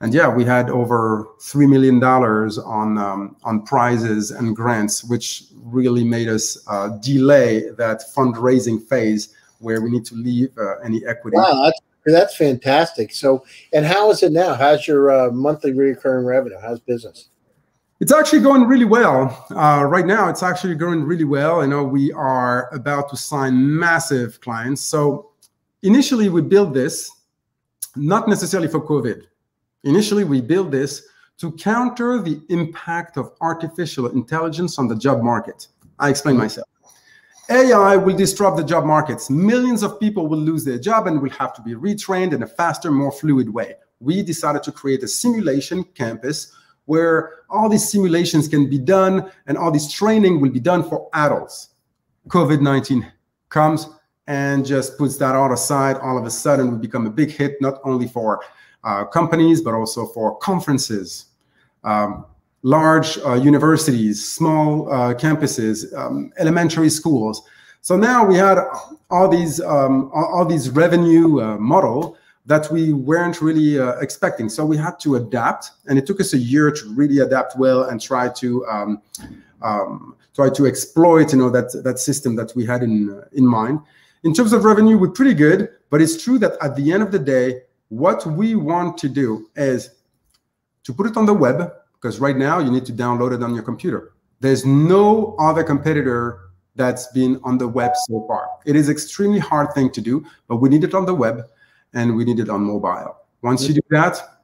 and 0.00 0.14
yeah 0.14 0.28
we 0.28 0.44
had 0.44 0.70
over 0.70 1.26
three 1.40 1.66
million 1.66 1.98
dollars 1.98 2.58
on 2.58 2.98
um, 2.98 3.36
on 3.44 3.62
prizes 3.62 4.30
and 4.30 4.54
grants 4.54 5.02
which 5.04 5.44
really 5.64 6.04
made 6.04 6.28
us 6.28 6.58
uh, 6.68 6.88
delay 7.00 7.68
that 7.70 8.02
fundraising 8.14 8.80
phase 8.80 9.34
where 9.58 9.80
we 9.80 9.90
need 9.90 10.04
to 10.04 10.14
leave 10.14 10.56
uh, 10.56 10.78
any 10.78 11.04
equity. 11.04 11.36
Wow, 11.36 11.64
that's 11.64 11.80
That's 12.06 12.36
fantastic. 12.36 13.12
So, 13.12 13.44
and 13.72 13.84
how 13.84 14.10
is 14.10 14.22
it 14.22 14.32
now? 14.32 14.54
How's 14.54 14.86
your 14.86 15.10
uh, 15.10 15.30
monthly 15.30 15.72
recurring 15.72 16.24
revenue? 16.24 16.58
How's 16.60 16.80
business? 16.80 17.28
It's 18.00 18.12
actually 18.12 18.40
going 18.40 18.64
really 18.64 18.84
well. 18.84 19.46
Uh, 19.50 19.84
right 19.84 20.06
now, 20.06 20.28
it's 20.28 20.44
actually 20.44 20.76
going 20.76 21.02
really 21.02 21.24
well. 21.24 21.60
I 21.60 21.66
know 21.66 21.82
we 21.82 22.12
are 22.12 22.72
about 22.72 23.08
to 23.10 23.16
sign 23.16 23.76
massive 23.76 24.40
clients. 24.40 24.82
So, 24.82 25.30
initially, 25.82 26.28
we 26.28 26.42
built 26.42 26.72
this 26.72 27.10
not 27.96 28.28
necessarily 28.28 28.68
for 28.68 28.80
COVID. 28.80 29.24
Initially, 29.82 30.22
we 30.22 30.40
built 30.40 30.70
this 30.70 31.08
to 31.38 31.52
counter 31.52 32.20
the 32.20 32.40
impact 32.50 33.16
of 33.16 33.32
artificial 33.40 34.06
intelligence 34.08 34.78
on 34.78 34.86
the 34.86 34.94
job 34.94 35.22
market. 35.22 35.66
I 35.98 36.10
explain 36.10 36.34
mm-hmm. 36.34 36.44
myself. 36.44 36.68
AI 37.50 37.96
will 37.96 38.16
disrupt 38.16 38.58
the 38.58 38.64
job 38.64 38.84
markets. 38.84 39.30
Millions 39.30 39.82
of 39.82 39.98
people 39.98 40.28
will 40.28 40.38
lose 40.38 40.64
their 40.64 40.78
job 40.78 41.06
and 41.06 41.20
will 41.20 41.30
have 41.30 41.54
to 41.54 41.62
be 41.62 41.74
retrained 41.74 42.32
in 42.32 42.42
a 42.42 42.46
faster, 42.46 42.90
more 42.90 43.10
fluid 43.10 43.48
way. 43.48 43.74
We 44.00 44.22
decided 44.22 44.62
to 44.64 44.72
create 44.72 45.02
a 45.02 45.08
simulation 45.08 45.82
campus 45.82 46.52
where 46.88 47.44
all 47.50 47.68
these 47.68 47.86
simulations 47.86 48.48
can 48.48 48.68
be 48.68 48.78
done 48.78 49.30
and 49.46 49.58
all 49.58 49.70
this 49.70 49.92
training 49.92 50.40
will 50.40 50.48
be 50.50 50.58
done 50.58 50.82
for 50.82 51.06
adults. 51.12 51.68
COVID 52.28 52.62
19 52.62 53.06
comes 53.50 53.88
and 54.26 54.64
just 54.64 54.96
puts 54.96 55.18
that 55.18 55.34
all 55.34 55.52
aside. 55.52 55.96
All 55.98 56.16
of 56.16 56.24
a 56.24 56.30
sudden, 56.30 56.72
we 56.72 56.78
become 56.78 57.06
a 57.06 57.10
big 57.10 57.30
hit, 57.30 57.60
not 57.60 57.78
only 57.84 58.08
for 58.08 58.40
uh, 58.84 59.04
companies, 59.04 59.60
but 59.60 59.74
also 59.74 60.06
for 60.06 60.38
conferences, 60.38 61.26
um, 61.84 62.24
large 62.62 63.18
uh, 63.18 63.34
universities, 63.34 64.26
small 64.26 64.90
uh, 64.90 65.12
campuses, 65.12 65.94
um, 65.94 66.32
elementary 66.38 66.88
schools. 66.88 67.42
So 67.82 67.98
now 67.98 68.24
we 68.24 68.36
had 68.36 68.58
all 69.10 69.28
these 69.28 69.60
um, 69.60 70.10
all, 70.14 70.46
these 70.46 70.70
revenue 70.70 71.40
uh, 71.40 71.58
model 71.58 72.16
that 72.48 72.72
we 72.72 72.94
weren't 72.94 73.42
really 73.42 73.78
uh, 73.78 73.92
expecting. 74.00 74.48
So 74.48 74.64
we 74.64 74.78
had 74.78 74.98
to 75.00 75.16
adapt, 75.16 75.70
and 75.86 75.98
it 75.98 76.06
took 76.06 76.18
us 76.18 76.32
a 76.32 76.38
year 76.38 76.70
to 76.70 76.94
really 76.94 77.18
adapt 77.18 77.58
well 77.58 77.84
and 77.84 78.00
try 78.00 78.30
to 78.30 78.66
um, 78.66 79.02
um, 79.60 80.16
try 80.34 80.48
to 80.48 80.66
exploit 80.66 81.32
you 81.32 81.38
know 81.38 81.50
that 81.50 81.70
that 81.84 81.98
system 81.98 82.36
that 82.36 82.56
we 82.56 82.64
had 82.64 82.82
in 82.82 83.22
in 83.32 83.46
mind. 83.46 83.80
In 84.24 84.32
terms 84.32 84.52
of 84.52 84.64
revenue, 84.64 84.96
we're 84.98 85.10
pretty 85.10 85.34
good, 85.34 85.68
but 85.90 86.00
it's 86.00 86.20
true 86.22 86.38
that 86.38 86.52
at 86.62 86.74
the 86.74 86.90
end 86.90 87.02
of 87.02 87.12
the 87.12 87.18
day, 87.18 87.62
what 87.90 88.26
we 88.26 88.54
want 88.54 88.96
to 88.98 89.08
do 89.08 89.48
is 89.54 89.90
to 90.84 90.92
put 90.92 91.06
it 91.06 91.16
on 91.18 91.26
the 91.26 91.34
web 91.34 91.70
because 91.92 92.18
right 92.18 92.36
now 92.36 92.58
you 92.58 92.70
need 92.70 92.86
to 92.86 92.92
download 92.92 93.34
it 93.34 93.42
on 93.42 93.54
your 93.54 93.62
computer. 93.62 94.12
There's 94.40 94.64
no 94.64 95.36
other 95.38 95.62
competitor 95.62 96.40
that's 96.76 97.08
been 97.08 97.40
on 97.44 97.58
the 97.58 97.68
web 97.68 97.92
so 98.06 98.24
far. 98.26 98.48
It 98.64 98.74
is 98.74 98.88
extremely 98.88 99.40
hard 99.40 99.74
thing 99.74 99.90
to 99.90 100.00
do, 100.00 100.24
but 100.46 100.56
we 100.56 100.68
need 100.68 100.84
it 100.84 100.94
on 100.94 101.04
the 101.04 101.14
web 101.14 101.42
and 101.94 102.14
we 102.16 102.24
need 102.24 102.38
it 102.40 102.48
on 102.48 102.62
mobile. 102.62 103.16
Once 103.42 103.66
you 103.68 103.74
do 103.74 103.80
that, 103.90 104.38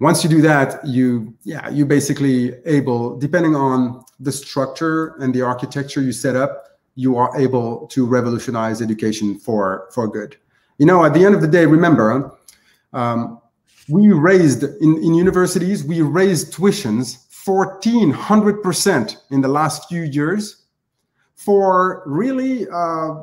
once 0.00 0.24
you 0.24 0.30
do 0.30 0.40
that, 0.40 0.84
you 0.86 1.34
yeah, 1.42 1.68
you 1.68 1.84
basically 1.84 2.54
able, 2.64 3.18
depending 3.18 3.54
on 3.54 4.02
the 4.18 4.32
structure 4.32 5.14
and 5.16 5.34
the 5.34 5.42
architecture 5.42 6.00
you 6.00 6.12
set 6.12 6.36
up, 6.36 6.78
you 6.94 7.16
are 7.16 7.38
able 7.38 7.86
to 7.88 8.06
revolutionize 8.06 8.80
education 8.80 9.38
for 9.38 9.88
for 9.92 10.08
good. 10.08 10.36
You 10.78 10.86
know, 10.86 11.04
at 11.04 11.12
the 11.12 11.24
end 11.24 11.34
of 11.34 11.42
the 11.42 11.48
day, 11.48 11.66
remember, 11.66 12.34
um, 12.94 13.40
we 13.88 14.12
raised 14.12 14.62
in, 14.62 14.96
in 15.02 15.14
universities, 15.14 15.84
we 15.84 16.00
raised 16.00 16.54
tuitions 16.54 17.26
1400% 17.44 19.16
in 19.30 19.40
the 19.40 19.48
last 19.48 19.88
few 19.88 20.02
years 20.02 20.64
for 21.34 22.02
really 22.06 22.68
uh, 22.68 23.14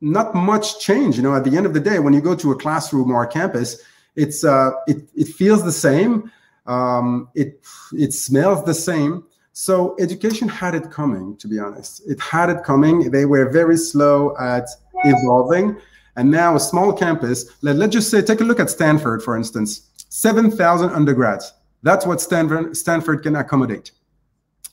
not 0.00 0.34
much 0.34 0.80
change. 0.80 1.16
You 1.16 1.22
know, 1.22 1.34
at 1.34 1.44
the 1.44 1.56
end 1.56 1.66
of 1.66 1.74
the 1.74 1.80
day, 1.80 1.98
when 1.98 2.12
you 2.12 2.20
go 2.20 2.34
to 2.34 2.52
a 2.52 2.56
classroom 2.56 3.10
or 3.10 3.24
a 3.24 3.28
campus, 3.28 3.82
it's 4.16 4.44
uh, 4.44 4.70
it, 4.86 5.08
it 5.14 5.28
feels 5.28 5.64
the 5.64 5.72
same. 5.72 6.30
Um, 6.66 7.28
it 7.34 7.60
it 7.92 8.12
smells 8.12 8.64
the 8.64 8.74
same. 8.74 9.24
So 9.52 9.96
education 9.98 10.48
had 10.48 10.76
it 10.76 10.90
coming, 10.90 11.36
to 11.38 11.48
be 11.48 11.58
honest. 11.58 12.02
It 12.08 12.20
had 12.20 12.48
it 12.48 12.62
coming. 12.62 13.10
They 13.10 13.24
were 13.24 13.50
very 13.50 13.76
slow 13.76 14.36
at 14.38 14.68
evolving. 15.04 15.80
And 16.14 16.30
now 16.30 16.54
a 16.54 16.60
small 16.60 16.92
campus, 16.92 17.44
let, 17.62 17.76
let's 17.76 17.92
just 17.92 18.08
say, 18.10 18.22
take 18.22 18.40
a 18.40 18.44
look 18.44 18.60
at 18.60 18.70
Stanford, 18.70 19.20
for 19.20 19.36
instance. 19.36 19.90
7,000 20.10 20.90
undergrads. 20.90 21.52
That's 21.82 22.06
what 22.06 22.20
Stanford, 22.20 22.76
Stanford 22.76 23.22
can 23.22 23.34
accommodate. 23.34 23.90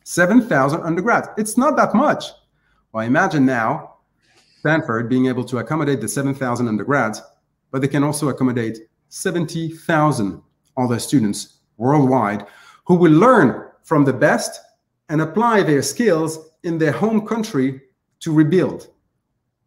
7,000 0.04 0.82
undergrads. 0.82 1.30
It's 1.36 1.58
not 1.58 1.76
that 1.78 1.96
much. 1.96 2.26
Well, 2.92 3.06
imagine 3.06 3.46
now 3.46 3.94
Stanford 4.65 5.08
being 5.08 5.28
able 5.28 5.43
to 5.43 5.60
accommodate 5.60 6.01
the 6.01 6.08
7,000 6.08 6.67
undergrads, 6.67 7.21
but 7.69 7.82
they 7.82 7.88
can 7.88 8.04
also 8.04 8.30
accommodate 8.30 8.80
70,000 9.10 10.41
other 10.75 10.97
students 10.97 11.60
worldwide 11.78 12.47
who 12.86 12.95
will 12.95 13.12
learn 13.12 13.67
from 13.84 14.04
the 14.04 14.12
best 14.12 14.60
and 15.10 15.21
apply 15.21 15.62
their 15.62 15.84
skills 15.84 16.49
in 16.63 16.80
their 16.80 16.93
home 16.93 17.28
country 17.28 17.80
to 18.21 18.34
rebuild. 18.34 18.88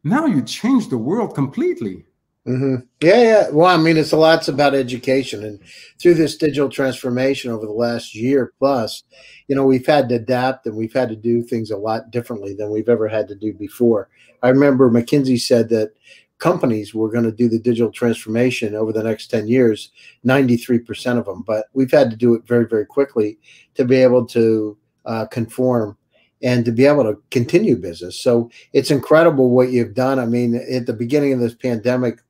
Now 0.03 0.27
you 0.27 0.43
change 0.43 0.89
the 0.89 0.99
world 0.99 1.33
completely. 1.33 2.05
Mm-hmm. 2.49 2.77
Yeah, 3.03 3.23
yeah. 3.23 3.51
Well, 3.51 3.67
I 3.67 3.77
mean, 3.77 3.99
it's 3.99 4.13
a 4.13 4.17
lots 4.17 4.49
about 4.49 4.75
education, 4.75 5.45
and 5.45 5.61
through 6.01 6.15
this 6.15 6.35
digital 6.35 6.71
transformation 6.71 7.51
over 7.51 7.67
the 7.67 7.73
last 7.73 8.15
year 8.15 8.55
plus, 8.59 9.03
you 9.49 9.55
know, 9.55 9.67
we've 9.67 9.87
had 9.87 10.09
to 10.09 10.15
adapt 10.15 10.67
and 10.67 10.75
we've 10.75 10.95
had 10.95 11.11
to 11.11 11.17
do 11.17 11.43
things 11.43 11.71
a 11.71 11.77
lot 11.77 12.11
differently 12.11 12.55
than 12.55 12.71
we've 12.71 12.89
ever 12.89 13.07
had 13.07 13.29
to 13.29 13.35
do 13.35 13.53
before. 13.53 14.09
I 14.43 14.49
remember 14.49 14.91
McKinsey 14.91 15.39
said 15.39 15.69
that 15.71 15.93
companies 16.39 16.95
were 16.95 17.11
going 17.11 17.25
to 17.25 17.33
do 17.33 17.51
the 17.51 17.59
digital 17.59 17.93
transformation 17.93 18.75
over 18.75 18.93
the 18.93 19.03
next 19.03 19.27
10 19.27 19.49
years 19.49 19.91
93% 20.25 21.19
of 21.19 21.25
them 21.25 21.43
but 21.45 21.67
we've 21.73 21.91
had 21.91 22.11
to 22.11 22.17
do 22.17 22.33
it 22.35 22.47
very 22.47 22.65
very 22.65 22.87
quickly 22.87 23.37
to 23.75 23.85
be 23.85 23.97
able 23.97 24.25
to 24.25 24.79
uh, 25.05 25.27
conform 25.27 25.99
and 26.43 26.65
to 26.65 26.73
be 26.73 26.87
able 26.87 27.03
to 27.03 27.21
continue 27.31 27.77
business. 27.77 28.21
So 28.21 28.51
it's 28.73 28.91
incredible 28.91 29.51
what 29.51 29.71
you've 29.71 29.95
done. 29.95 30.19
I 30.19 30.27
mean, 30.27 30.55
at 30.55 30.87
the 30.87 30.93
beginning 30.93 31.33
of 31.33 31.41
this 31.41 31.55
pandemic, 31.55 32.21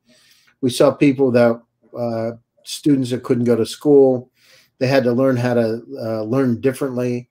we 0.60 0.70
saw 0.70 0.90
people 0.90 1.30
that 1.32 1.60
uh, 1.98 2.32
students 2.64 3.10
that 3.10 3.22
couldn't 3.22 3.44
go 3.44 3.56
to 3.56 3.66
school, 3.66 4.30
they 4.78 4.86
had 4.86 5.04
to 5.04 5.12
learn 5.12 5.36
how 5.36 5.54
to 5.54 5.82
uh, 6.00 6.22
learn 6.22 6.60
differently, 6.60 7.28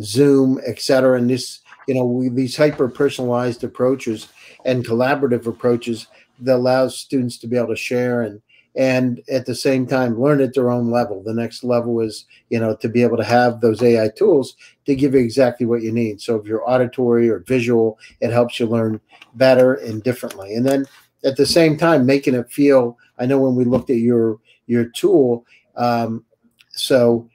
Zoom, 0.00 0.60
etc. 0.66 1.18
And 1.18 1.30
this, 1.30 1.60
you 1.86 1.94
know, 1.94 2.04
we, 2.04 2.28
these 2.28 2.56
hyper 2.56 2.88
personalized 2.88 3.64
approaches 3.64 4.28
and 4.64 4.84
collaborative 4.84 5.46
approaches 5.46 6.06
that 6.40 6.56
allows 6.56 6.98
students 6.98 7.38
to 7.38 7.46
be 7.46 7.56
able 7.56 7.68
to 7.68 7.76
share 7.76 8.22
and 8.22 8.40
and 8.76 9.22
at 9.28 9.44
the 9.44 9.54
same 9.54 9.86
time 9.86 10.20
learn 10.20 10.40
at 10.40 10.54
their 10.54 10.70
own 10.70 10.90
level. 10.90 11.22
The 11.22 11.34
next 11.34 11.64
level 11.64 12.00
is 12.00 12.26
you 12.50 12.60
know 12.60 12.76
to 12.76 12.88
be 12.88 13.02
able 13.02 13.16
to 13.16 13.24
have 13.24 13.60
those 13.60 13.82
ai 13.82 14.10
tools 14.16 14.54
to 14.86 14.94
give 14.94 15.14
you 15.14 15.20
exactly 15.20 15.66
what 15.66 15.82
you 15.82 15.90
need. 15.90 16.20
So 16.20 16.36
if 16.36 16.46
you're 16.46 16.68
auditory 16.68 17.28
or 17.28 17.40
visual 17.40 17.98
it 18.20 18.30
helps 18.30 18.60
you 18.60 18.66
learn 18.66 19.00
better 19.34 19.74
and 19.74 20.02
differently. 20.02 20.54
And 20.54 20.64
then 20.64 20.86
at 21.24 21.36
the 21.36 21.46
same 21.46 21.76
time 21.76 22.06
making 22.06 22.34
it 22.34 22.50
feel 22.50 22.96
i 23.18 23.26
know 23.26 23.38
when 23.38 23.54
we 23.54 23.64
looked 23.64 23.90
at 23.90 23.96
your 23.96 24.38
your 24.66 24.84
tool 24.84 25.44
um, 25.76 26.24
so 26.72 27.28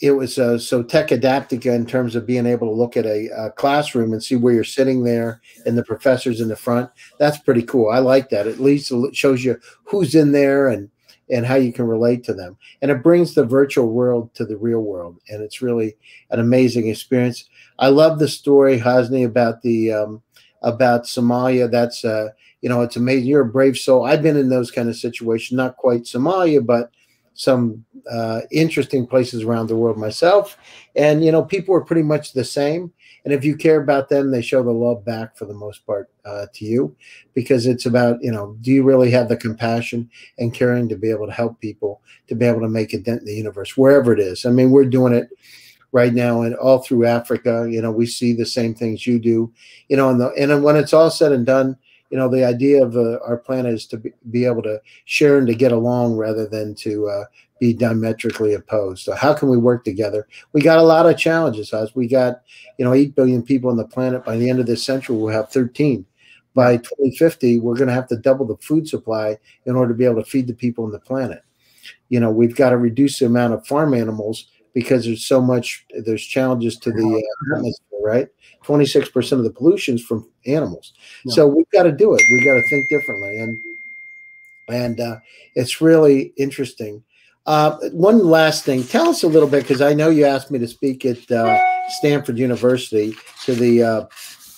it 0.00 0.12
was 0.12 0.38
uh, 0.38 0.58
so 0.58 0.82
tech 0.82 1.08
adaptica 1.08 1.74
in 1.74 1.84
terms 1.84 2.14
of 2.14 2.26
being 2.26 2.46
able 2.46 2.68
to 2.68 2.74
look 2.74 2.96
at 2.96 3.04
a, 3.04 3.28
a, 3.36 3.50
classroom 3.52 4.12
and 4.12 4.22
see 4.22 4.36
where 4.36 4.54
you're 4.54 4.62
sitting 4.62 5.02
there 5.02 5.40
and 5.66 5.76
the 5.76 5.82
professors 5.82 6.40
in 6.40 6.48
the 6.48 6.56
front. 6.56 6.88
That's 7.18 7.38
pretty 7.38 7.62
cool. 7.62 7.90
I 7.90 7.98
like 7.98 8.28
that. 8.30 8.46
At 8.46 8.60
least 8.60 8.92
it 8.92 9.16
shows 9.16 9.44
you 9.44 9.58
who's 9.84 10.14
in 10.14 10.32
there 10.32 10.68
and 10.68 10.90
and 11.30 11.44
how 11.44 11.56
you 11.56 11.72
can 11.74 11.86
relate 11.86 12.24
to 12.24 12.32
them. 12.32 12.56
And 12.80 12.90
it 12.90 13.02
brings 13.02 13.34
the 13.34 13.44
virtual 13.44 13.90
world 13.90 14.32
to 14.34 14.46
the 14.46 14.56
real 14.56 14.80
world, 14.80 15.18
and 15.28 15.42
it's 15.42 15.60
really 15.60 15.96
an 16.30 16.40
amazing 16.40 16.88
experience. 16.88 17.48
I 17.78 17.88
love 17.88 18.18
the 18.18 18.28
story, 18.28 18.78
Hasni, 18.78 19.26
about 19.26 19.62
the 19.62 19.92
um, 19.92 20.22
about 20.62 21.04
Somalia. 21.04 21.70
That's 21.70 22.04
uh, 22.04 22.28
you 22.60 22.68
know, 22.68 22.82
it's 22.82 22.96
amazing. 22.96 23.28
You're 23.28 23.42
a 23.42 23.46
brave 23.46 23.76
soul. 23.76 24.04
I've 24.04 24.22
been 24.22 24.36
in 24.36 24.48
those 24.48 24.70
kind 24.70 24.88
of 24.88 24.96
situations, 24.96 25.56
not 25.56 25.76
quite 25.76 26.02
Somalia, 26.02 26.64
but 26.64 26.90
some 27.34 27.84
uh, 28.10 28.40
interesting 28.50 29.06
places 29.06 29.44
around 29.44 29.68
the 29.68 29.76
world 29.76 29.96
myself. 29.96 30.58
And, 30.96 31.24
you 31.24 31.30
know, 31.30 31.44
people 31.44 31.74
are 31.74 31.84
pretty 31.84 32.02
much 32.02 32.32
the 32.32 32.44
same. 32.44 32.92
And 33.24 33.32
if 33.32 33.44
you 33.44 33.56
care 33.56 33.80
about 33.80 34.08
them, 34.08 34.30
they 34.30 34.42
show 34.42 34.62
the 34.62 34.72
love 34.72 35.04
back 35.04 35.36
for 35.36 35.44
the 35.44 35.54
most 35.54 35.86
part 35.86 36.10
uh, 36.24 36.46
to 36.54 36.64
you 36.64 36.96
because 37.34 37.66
it's 37.66 37.86
about, 37.86 38.22
you 38.22 38.32
know, 38.32 38.56
do 38.60 38.72
you 38.72 38.82
really 38.82 39.10
have 39.12 39.28
the 39.28 39.36
compassion 39.36 40.10
and 40.38 40.54
caring 40.54 40.88
to 40.88 40.96
be 40.96 41.10
able 41.10 41.26
to 41.26 41.32
help 41.32 41.60
people, 41.60 42.00
to 42.26 42.34
be 42.34 42.46
able 42.46 42.60
to 42.60 42.68
make 42.68 42.92
a 42.92 42.98
dent 42.98 43.20
in 43.20 43.26
the 43.26 43.34
universe, 43.34 43.76
wherever 43.76 44.12
it 44.12 44.18
is? 44.18 44.44
I 44.44 44.50
mean, 44.50 44.70
we're 44.70 44.84
doing 44.84 45.12
it 45.12 45.28
right 45.92 46.12
now 46.12 46.42
and 46.42 46.56
all 46.56 46.78
through 46.78 47.06
Africa. 47.06 47.68
You 47.70 47.82
know, 47.82 47.90
we 47.90 48.06
see 48.06 48.32
the 48.32 48.46
same 48.46 48.74
things 48.74 49.06
you 49.06 49.18
do, 49.18 49.52
you 49.88 49.96
know, 49.96 50.10
and, 50.10 50.20
the, 50.20 50.30
and 50.30 50.64
when 50.64 50.76
it's 50.76 50.92
all 50.92 51.10
said 51.10 51.32
and 51.32 51.46
done, 51.46 51.76
you 52.10 52.18
know 52.18 52.28
the 52.28 52.44
idea 52.44 52.82
of 52.82 52.96
uh, 52.96 53.18
our 53.24 53.36
planet 53.36 53.74
is 53.74 53.86
to 53.86 53.98
be, 53.98 54.12
be, 54.30 54.44
able 54.44 54.62
to 54.62 54.80
share 55.04 55.38
and 55.38 55.46
to 55.46 55.54
get 55.54 55.72
along 55.72 56.16
rather 56.16 56.46
than 56.46 56.74
to 56.76 57.08
uh, 57.08 57.24
be 57.60 57.72
diametrically 57.72 58.54
opposed. 58.54 59.04
So 59.04 59.14
how 59.14 59.34
can 59.34 59.48
we 59.48 59.58
work 59.58 59.84
together? 59.84 60.26
We 60.52 60.60
got 60.60 60.78
a 60.78 60.82
lot 60.82 61.06
of 61.06 61.18
challenges 61.18 61.72
as 61.72 61.94
we 61.94 62.08
got 62.08 62.42
you 62.78 62.84
know 62.84 62.94
8 62.94 63.14
billion 63.14 63.42
people 63.42 63.70
on 63.70 63.76
the 63.76 63.86
planet. 63.86 64.24
By 64.24 64.36
the 64.36 64.48
end 64.48 64.60
of 64.60 64.66
this 64.66 64.82
century 64.82 65.16
we'll 65.16 65.32
have 65.32 65.50
13 65.50 66.04
by 66.54 66.76
2050, 66.78 67.60
we're 67.60 67.76
going 67.76 67.88
to 67.88 67.94
have 67.94 68.08
to 68.08 68.16
double 68.16 68.44
the 68.44 68.56
food 68.56 68.88
supply 68.88 69.38
in 69.66 69.76
order 69.76 69.92
to 69.92 69.96
be 69.96 70.04
able 70.04 70.22
to 70.22 70.28
feed 70.28 70.48
the 70.48 70.54
people 70.54 70.84
on 70.84 70.90
the 70.90 70.98
planet. 70.98 71.42
You 72.08 72.18
know, 72.18 72.30
we've 72.30 72.56
got 72.56 72.70
to 72.70 72.78
reduce 72.78 73.20
the 73.20 73.26
amount 73.26 73.54
of 73.54 73.64
farm 73.64 73.94
animals 73.94 74.48
because 74.74 75.04
there's 75.04 75.24
so 75.24 75.40
much, 75.40 75.86
there's 76.04 76.24
challenges 76.24 76.76
to 76.78 76.90
the 76.90 77.24
uh, 77.52 77.56
atmosphere, 77.56 78.00
right? 78.02 78.28
26% 78.64 79.32
of 79.32 79.44
the 79.44 79.50
pollution 79.50 79.96
is 79.96 80.04
from 80.04 80.28
animals. 80.46 80.92
Yeah. 81.24 81.34
So 81.34 81.46
we've 81.46 81.70
got 81.72 81.84
to 81.84 81.92
do 81.92 82.14
it. 82.14 82.22
We've 82.32 82.44
got 82.44 82.54
to 82.54 82.62
think 82.68 82.88
differently. 82.88 83.38
And, 83.38 83.58
and 84.68 85.00
uh, 85.00 85.16
it's 85.54 85.80
really 85.80 86.32
interesting. 86.36 87.02
Uh, 87.46 87.78
one 87.92 88.18
last 88.18 88.64
thing, 88.64 88.84
tell 88.84 89.08
us 89.08 89.22
a 89.22 89.26
little 89.28 89.48
bit 89.48 89.62
because 89.62 89.80
I 89.80 89.94
know 89.94 90.10
you 90.10 90.26
asked 90.26 90.50
me 90.50 90.58
to 90.58 90.68
speak 90.68 91.06
at 91.06 91.30
uh, 91.30 91.58
Stanford 91.88 92.38
University 92.38 93.14
to 93.44 93.54
the 93.54 93.82
uh, 93.82 94.06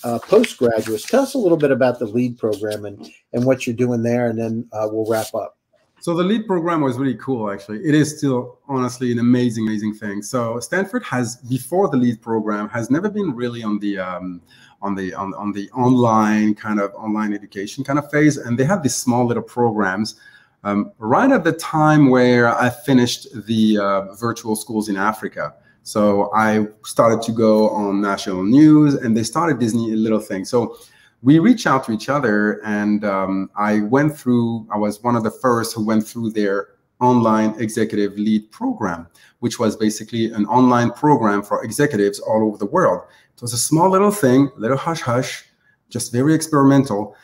uh, 0.02 0.18
postgraduates. 0.18 1.06
Tell 1.06 1.22
us 1.22 1.34
a 1.34 1.38
little 1.38 1.56
bit 1.56 1.70
about 1.70 2.00
the 2.00 2.06
LEAD 2.06 2.38
program 2.38 2.84
and, 2.84 3.08
and 3.32 3.44
what 3.44 3.64
you're 3.64 3.76
doing 3.76 4.02
there, 4.02 4.28
and 4.28 4.36
then 4.36 4.68
uh, 4.72 4.88
we'll 4.90 5.08
wrap 5.08 5.32
up. 5.34 5.56
So 6.00 6.14
the 6.14 6.24
LEAD 6.24 6.46
program 6.46 6.80
was 6.80 6.96
really 6.96 7.16
cool, 7.16 7.50
actually. 7.50 7.84
It 7.84 7.94
is 7.94 8.16
still, 8.16 8.58
honestly, 8.66 9.12
an 9.12 9.18
amazing, 9.18 9.66
amazing 9.68 9.94
thing. 9.94 10.22
So 10.22 10.58
Stanford 10.58 11.04
has, 11.04 11.36
before 11.36 11.88
the 11.88 11.98
LEAD 11.98 12.22
program, 12.22 12.70
has 12.70 12.90
never 12.90 13.10
been 13.10 13.34
really 13.34 13.62
on 13.62 13.78
the 13.78 13.98
um, 13.98 14.40
on 14.80 14.94
the 14.94 15.12
on, 15.12 15.34
on 15.34 15.52
the 15.52 15.70
online 15.72 16.54
kind 16.54 16.80
of 16.80 16.94
online 16.94 17.34
education 17.34 17.84
kind 17.84 17.98
of 17.98 18.10
phase, 18.10 18.38
and 18.38 18.58
they 18.58 18.64
had 18.64 18.82
these 18.82 18.96
small 18.96 19.26
little 19.26 19.42
programs. 19.42 20.16
Um, 20.64 20.92
right 20.98 21.30
at 21.30 21.44
the 21.44 21.52
time 21.52 22.10
where 22.10 22.48
I 22.48 22.68
finished 22.70 23.28
the 23.46 23.78
uh, 23.78 24.14
virtual 24.14 24.56
schools 24.56 24.88
in 24.90 24.96
Africa. 24.96 25.54
So 25.82 26.30
I 26.34 26.66
started 26.84 27.22
to 27.22 27.32
go 27.32 27.70
on 27.70 28.02
national 28.02 28.42
news 28.42 28.92
and 28.94 29.16
they 29.16 29.22
started 29.22 29.58
Disney 29.58 29.92
little 29.92 30.20
thing. 30.20 30.44
So 30.44 30.76
we 31.22 31.38
reach 31.38 31.66
out 31.66 31.84
to 31.84 31.92
each 31.92 32.08
other 32.08 32.64
and 32.64 33.04
um, 33.04 33.50
I 33.56 33.80
went 33.80 34.16
through, 34.16 34.66
I 34.72 34.78
was 34.78 35.02
one 35.02 35.16
of 35.16 35.22
the 35.22 35.30
first 35.30 35.74
who 35.74 35.84
went 35.84 36.06
through 36.06 36.30
their 36.30 36.68
online 37.00 37.54
executive 37.58 38.18
lead 38.18 38.50
program, 38.50 39.06
which 39.40 39.58
was 39.58 39.76
basically 39.76 40.32
an 40.32 40.46
online 40.46 40.90
program 40.90 41.42
for 41.42 41.62
executives 41.64 42.20
all 42.20 42.46
over 42.46 42.58
the 42.58 42.66
world. 42.66 43.02
It 43.34 43.42
was 43.42 43.52
a 43.52 43.58
small 43.58 43.90
little 43.90 44.10
thing, 44.10 44.50
little 44.56 44.76
hush 44.76 45.00
hush, 45.00 45.44
just 45.88 46.12
very 46.12 46.34
experimental. 46.34 47.14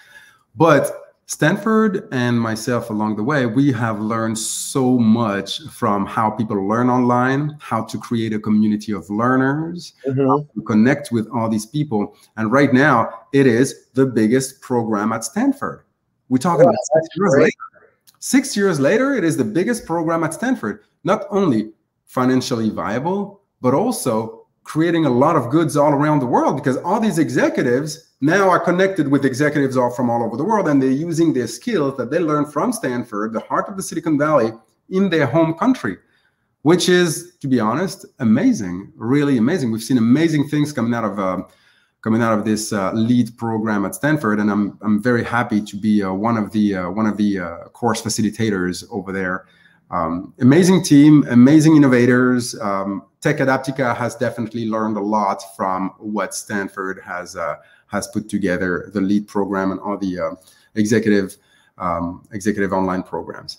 But 0.55 1.06
Stanford 1.29 2.07
and 2.13 2.41
myself 2.41 2.89
along 2.89 3.17
the 3.17 3.23
way, 3.23 3.47
we 3.47 3.73
have 3.73 4.01
learned 4.01 4.39
so 4.39 4.97
much 4.97 5.61
from 5.63 6.07
how 6.07 6.31
people 6.31 6.57
learn 6.69 6.89
online, 6.89 7.57
how 7.61 7.83
to 7.83 7.99
create 7.99 8.33
a 8.33 8.39
community 8.39 8.93
of 8.93 9.11
learners, 9.11 9.95
mm-hmm. 10.07 10.49
to 10.55 10.65
connect 10.65 11.11
with 11.11 11.29
all 11.35 11.49
these 11.49 11.67
people. 11.67 12.17
And 12.37 12.53
right 12.53 12.73
now, 12.73 13.27
it 13.33 13.49
is 13.49 13.89
the 13.95 14.07
biggest 14.07 14.61
program 14.61 15.13
at 15.13 15.25
Stanford. 15.25 15.83
We're 16.29 16.39
talking 16.39 16.65
about 16.65 16.77
six 16.95 17.09
years 17.17 17.35
later. 17.39 17.57
Six 18.21 18.57
years 18.57 18.79
later, 18.79 19.15
it 19.15 19.25
is 19.25 19.37
the 19.37 19.45
biggest 19.45 19.85
program 19.85 20.23
at 20.23 20.35
Stanford, 20.35 20.85
not 21.03 21.25
only 21.31 21.73
financially 22.05 22.71
viable, 22.71 23.43
but 23.61 23.75
also 23.75 24.46
creating 24.67 25.07
a 25.07 25.11
lot 25.11 25.37
of 25.37 25.49
goods 25.49 25.77
all 25.77 25.93
around 25.93 26.19
the 26.19 26.27
world 26.27 26.57
because 26.57 26.77
all 26.79 26.99
these 26.99 27.21
executives 27.21 28.11
now 28.21 28.51
are 28.51 28.59
connected 28.59 29.07
with 29.07 29.25
executives 29.25 29.77
all 29.77 29.91
from 29.91 30.11
all 30.11 30.25
over 30.25 30.37
the 30.37 30.43
world 30.43 30.67
and 30.69 30.83
they're 30.83 30.91
using 30.91 31.33
their 31.33 31.47
skills 31.47 31.97
that 31.97 32.11
they 32.11 32.19
learned 32.19 32.53
from 32.53 32.73
stanford 32.73 33.33
the 33.33 33.39
heart 33.41 33.69
of 33.69 33.77
the 33.77 33.83
silicon 33.83 34.19
valley 34.19 34.51
in 34.91 35.09
their 35.09 35.25
home 35.25 35.55
country 35.55 35.97
which 36.63 36.89
is 36.89 37.37
to 37.41 37.47
be 37.47 37.61
honest 37.61 38.07
amazing 38.19 38.93
really 38.97 39.39
amazing. 39.39 39.71
We've 39.71 39.89
seen 39.91 39.99
amazing 39.99 40.49
things 40.49 40.73
coming 40.73 40.95
out 40.95 41.05
of 41.05 41.21
uh, 41.21 41.45
coming 42.01 42.21
out 42.21 42.37
of 42.37 42.45
this 42.45 42.73
uh, 42.73 42.91
lead 42.93 43.39
program 43.39 43.87
at 43.87 43.95
stanford 43.95 44.41
and 44.41 44.51
i'm, 44.51 44.77
I'm 44.83 45.01
very 45.01 45.23
happy 45.23 45.61
to 45.61 45.77
be 45.77 46.03
uh, 46.03 46.13
one 46.13 46.37
of 46.37 46.51
the 46.51 46.75
uh, 46.75 46.91
one 46.91 47.07
of 47.07 47.17
the 47.17 47.39
uh, 47.39 47.59
course 47.81 48.03
facilitators 48.03 48.85
over 48.91 49.13
there. 49.13 49.47
Um, 49.93 50.35
amazing 50.41 50.83
team 50.83 51.25
amazing 51.31 51.77
innovators 51.77 52.59
um, 52.61 53.05
tech 53.27 53.39
adaptica 53.39 53.97
has 53.97 54.15
definitely 54.15 54.69
learned 54.69 54.97
a 54.97 55.01
lot 55.01 55.43
from 55.57 55.93
what 55.99 56.33
stanford 56.33 57.01
has 57.05 57.35
uh, 57.35 57.57
has 57.89 58.07
put 58.07 58.29
together 58.29 58.89
the 58.95 59.01
lead 59.01 59.27
program 59.27 59.73
and 59.73 59.81
all 59.81 59.99
the 59.99 60.17
uh, 60.17 60.31
executive 60.77 61.37
um, 61.79 62.27
executive 62.31 62.73
online 62.73 63.03
programs. 63.03 63.59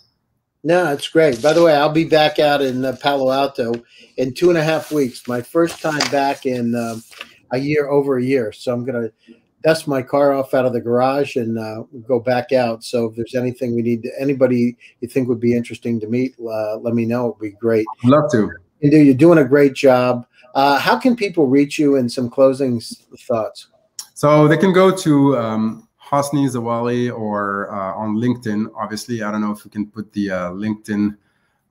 No, 0.64 0.92
it's 0.94 1.10
great. 1.10 1.42
By 1.42 1.52
the 1.54 1.62
way, 1.62 1.76
I'll 1.76 1.92
be 1.92 2.06
back 2.06 2.40
out 2.40 2.62
in 2.62 2.84
uh, 2.84 2.96
Palo 3.02 3.32
Alto 3.32 3.74
in 4.16 4.34
two 4.34 4.50
and 4.50 4.58
a 4.58 4.64
half 4.64 4.92
weeks. 4.92 5.28
My 5.28 5.42
first 5.42 5.82
time 5.82 6.02
back 6.12 6.46
in 6.46 6.74
um, 6.74 7.04
a 7.52 7.58
year, 7.58 7.90
over 7.90 8.18
a 8.18 8.24
year. 8.24 8.52
So 8.52 8.74
I'm 8.74 8.84
going 8.84 9.02
to 9.02 9.34
dust 9.64 9.88
my 9.88 10.02
car 10.02 10.34
off 10.34 10.54
out 10.54 10.66
of 10.66 10.74
the 10.74 10.82
garage 10.82 11.36
and 11.36 11.60
uh, 11.60 11.84
go 12.08 12.20
back 12.20 12.54
out. 12.54 12.84
So 12.84 13.06
if 13.06 13.16
there's 13.16 13.36
anything 13.36 13.76
we 13.76 13.82
need, 13.82 14.04
to, 14.04 14.12
anybody 14.20 14.78
you 15.00 15.08
think 15.08 15.28
would 15.28 15.40
be 15.40 15.56
interesting 15.56 16.00
to 16.00 16.08
meet, 16.08 16.36
uh, 16.40 16.78
let 16.78 16.96
me 16.96 17.06
know. 17.06 17.30
It'd 17.30 17.40
be 17.40 17.58
great. 17.60 17.86
Love 18.04 18.32
to. 18.32 18.52
You're 18.82 19.13
doing 19.16 19.40
a 19.40 19.46
great 19.46 19.74
job. 19.74 20.26
Uh, 20.56 20.80
how 20.80 20.98
can 20.98 21.16
people 21.16 21.48
reach 21.48 21.78
you? 21.78 21.96
And 21.98 22.12
some 22.12 22.30
closing 22.30 22.82
thoughts. 23.28 23.68
So 24.13 24.48
they 24.48 24.58
can 24.58 24.74
go 24.74 24.96
to 24.96 25.38
um, 25.38 25.88
Hosni 26.04 26.50
Zaouali 26.50 27.16
or 27.16 27.72
uh, 27.72 27.94
on 27.94 28.16
LinkedIn. 28.16 28.72
Obviously, 28.76 29.22
I 29.22 29.32
don't 29.32 29.42
know 29.42 29.52
if 29.52 29.63
we 29.63 29.70
can 29.70 29.86
put 29.86 30.12
the 30.13 30.32
uh, 30.32 30.52
LinkedIn 30.52 31.16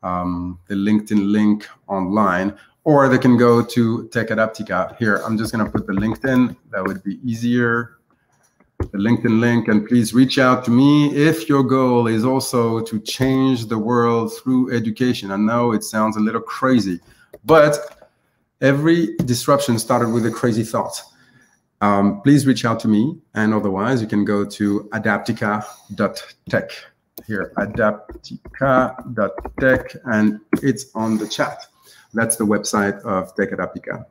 um, 0.03 0.59
the 0.69 0.75
LinkedIn 0.75 1.31
link 1.33 1.69
online, 1.89 2.57
or 2.85 3.09
they 3.09 3.19
can 3.19 3.37
go 3.37 3.65
to 3.65 4.09
Tech 4.09 4.29
Adaptica. 4.29 4.97
Here, 4.99 5.17
I'm 5.25 5.37
just 5.37 5.53
going 5.53 5.65
to 5.65 5.71
put 5.71 5.87
the 5.87 5.93
LinkedIn. 5.93 6.57
That 6.71 6.85
would 6.85 7.03
be 7.03 7.19
easier. 7.25 7.96
The 8.79 8.99
LinkedIn 8.99 9.41
link, 9.41 9.69
and 9.69 9.87
please 9.87 10.15
reach 10.15 10.39
out 10.39 10.65
to 10.67 10.71
me 10.71 11.15
if 11.15 11.49
your 11.49 11.63
goal 11.63 12.07
is 12.07 12.25
also 12.25 12.81
to 12.81 13.01
change 13.01 13.67
the 13.67 13.79
world 13.79 14.33
through 14.37 14.75
education. 14.75 15.31
I 15.31 15.37
know 15.37 15.73
it 15.73 15.85
sounds 15.85 16.17
a 16.17 16.21
little 16.21 16.41
crazy, 16.41 17.01
but 17.45 18.09
every 18.61 19.17
disruption 19.17 19.79
started 19.79 20.11
with 20.11 20.27
a 20.27 20.31
crazy 20.31 20.63
thought 20.63 21.03
um, 21.81 22.21
please 22.23 22.47
reach 22.47 22.65
out 22.65 22.79
to 22.81 22.89
me. 22.89 23.19
And 23.35 23.55
otherwise, 23.55 24.01
you 24.01 24.09
can 24.09 24.25
go 24.25 24.45
to 24.45 24.89
adaptica.tech 24.93 26.71
here, 27.27 27.53
adaptica.tech, 27.57 29.97
and 30.05 30.41
it's 30.63 30.87
on 30.95 31.19
the 31.19 31.29
chat. 31.29 31.67
That's 32.15 32.37
the 32.37 32.45
website 32.45 33.01
of 33.03 33.35
Tech 33.35 33.51
Adaptica. 33.51 34.07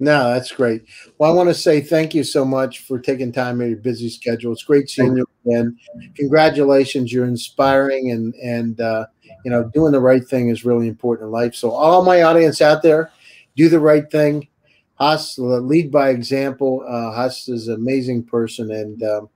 No, 0.00 0.32
that's 0.32 0.50
great. 0.50 0.82
Well, 1.18 1.30
I 1.30 1.34
want 1.34 1.48
to 1.48 1.54
say 1.54 1.80
thank 1.80 2.14
you 2.14 2.24
so 2.24 2.44
much 2.44 2.80
for 2.80 2.98
taking 2.98 3.30
time 3.30 3.60
in 3.60 3.70
your 3.70 3.78
busy 3.78 4.08
schedule. 4.08 4.52
It's 4.52 4.64
great 4.64 4.90
seeing 4.90 5.16
you 5.16 5.26
again. 5.46 5.78
Congratulations, 6.16 7.12
you're 7.12 7.26
inspiring, 7.26 8.10
and 8.10 8.34
and 8.34 8.80
uh, 8.80 9.06
you 9.44 9.50
know 9.50 9.70
doing 9.72 9.92
the 9.92 10.00
right 10.00 10.26
thing 10.26 10.48
is 10.48 10.64
really 10.64 10.88
important 10.88 11.28
in 11.28 11.32
life. 11.32 11.54
So, 11.54 11.70
all 11.70 12.04
my 12.04 12.22
audience 12.22 12.60
out 12.60 12.82
there, 12.82 13.12
do 13.54 13.68
the 13.68 13.78
right 13.78 14.10
thing 14.10 14.48
Haas 14.96 15.38
lead 15.38 15.90
by 15.90 16.10
example. 16.10 16.84
Uh, 16.86 17.12
Haas 17.12 17.48
is 17.48 17.68
an 17.68 17.74
amazing 17.74 18.24
person, 18.24 18.70
and 18.70 19.02
um, 19.02 19.28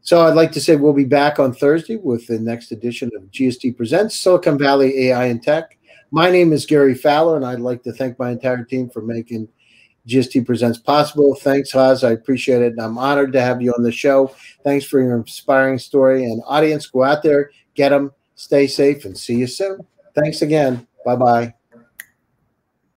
so 0.00 0.26
I'd 0.26 0.34
like 0.34 0.52
to 0.52 0.60
say 0.60 0.76
we'll 0.76 0.92
be 0.92 1.04
back 1.04 1.38
on 1.38 1.52
Thursday 1.52 1.96
with 1.96 2.26
the 2.26 2.38
next 2.38 2.70
edition 2.70 3.10
of 3.16 3.30
GSD 3.30 3.76
Presents 3.76 4.18
Silicon 4.18 4.58
Valley 4.58 5.08
AI 5.08 5.26
and 5.26 5.42
Tech. 5.42 5.78
My 6.10 6.30
name 6.30 6.52
is 6.52 6.64
Gary 6.64 6.94
Fowler, 6.94 7.36
and 7.36 7.44
I'd 7.44 7.60
like 7.60 7.82
to 7.84 7.92
thank 7.92 8.18
my 8.18 8.30
entire 8.30 8.62
team 8.64 8.88
for 8.88 9.02
making 9.02 9.48
GSD 10.06 10.46
Presents 10.46 10.78
possible. 10.78 11.34
Thanks, 11.34 11.72
Haas. 11.72 12.04
I 12.04 12.10
appreciate 12.10 12.62
it. 12.62 12.72
And 12.72 12.80
I'm 12.80 12.98
honored 12.98 13.32
to 13.32 13.40
have 13.40 13.62
you 13.62 13.72
on 13.72 13.82
the 13.82 13.92
show. 13.92 14.34
Thanks 14.62 14.84
for 14.84 15.00
your 15.00 15.16
inspiring 15.16 15.78
story. 15.78 16.24
And 16.24 16.42
audience, 16.46 16.86
go 16.86 17.02
out 17.02 17.22
there, 17.22 17.50
get 17.74 17.90
them, 17.90 18.12
stay 18.34 18.66
safe, 18.66 19.04
and 19.04 19.16
see 19.16 19.36
you 19.36 19.46
soon. 19.46 19.80
Thanks 20.14 20.42
again. 20.42 20.86
Bye 21.04 21.16
bye. 21.16 21.54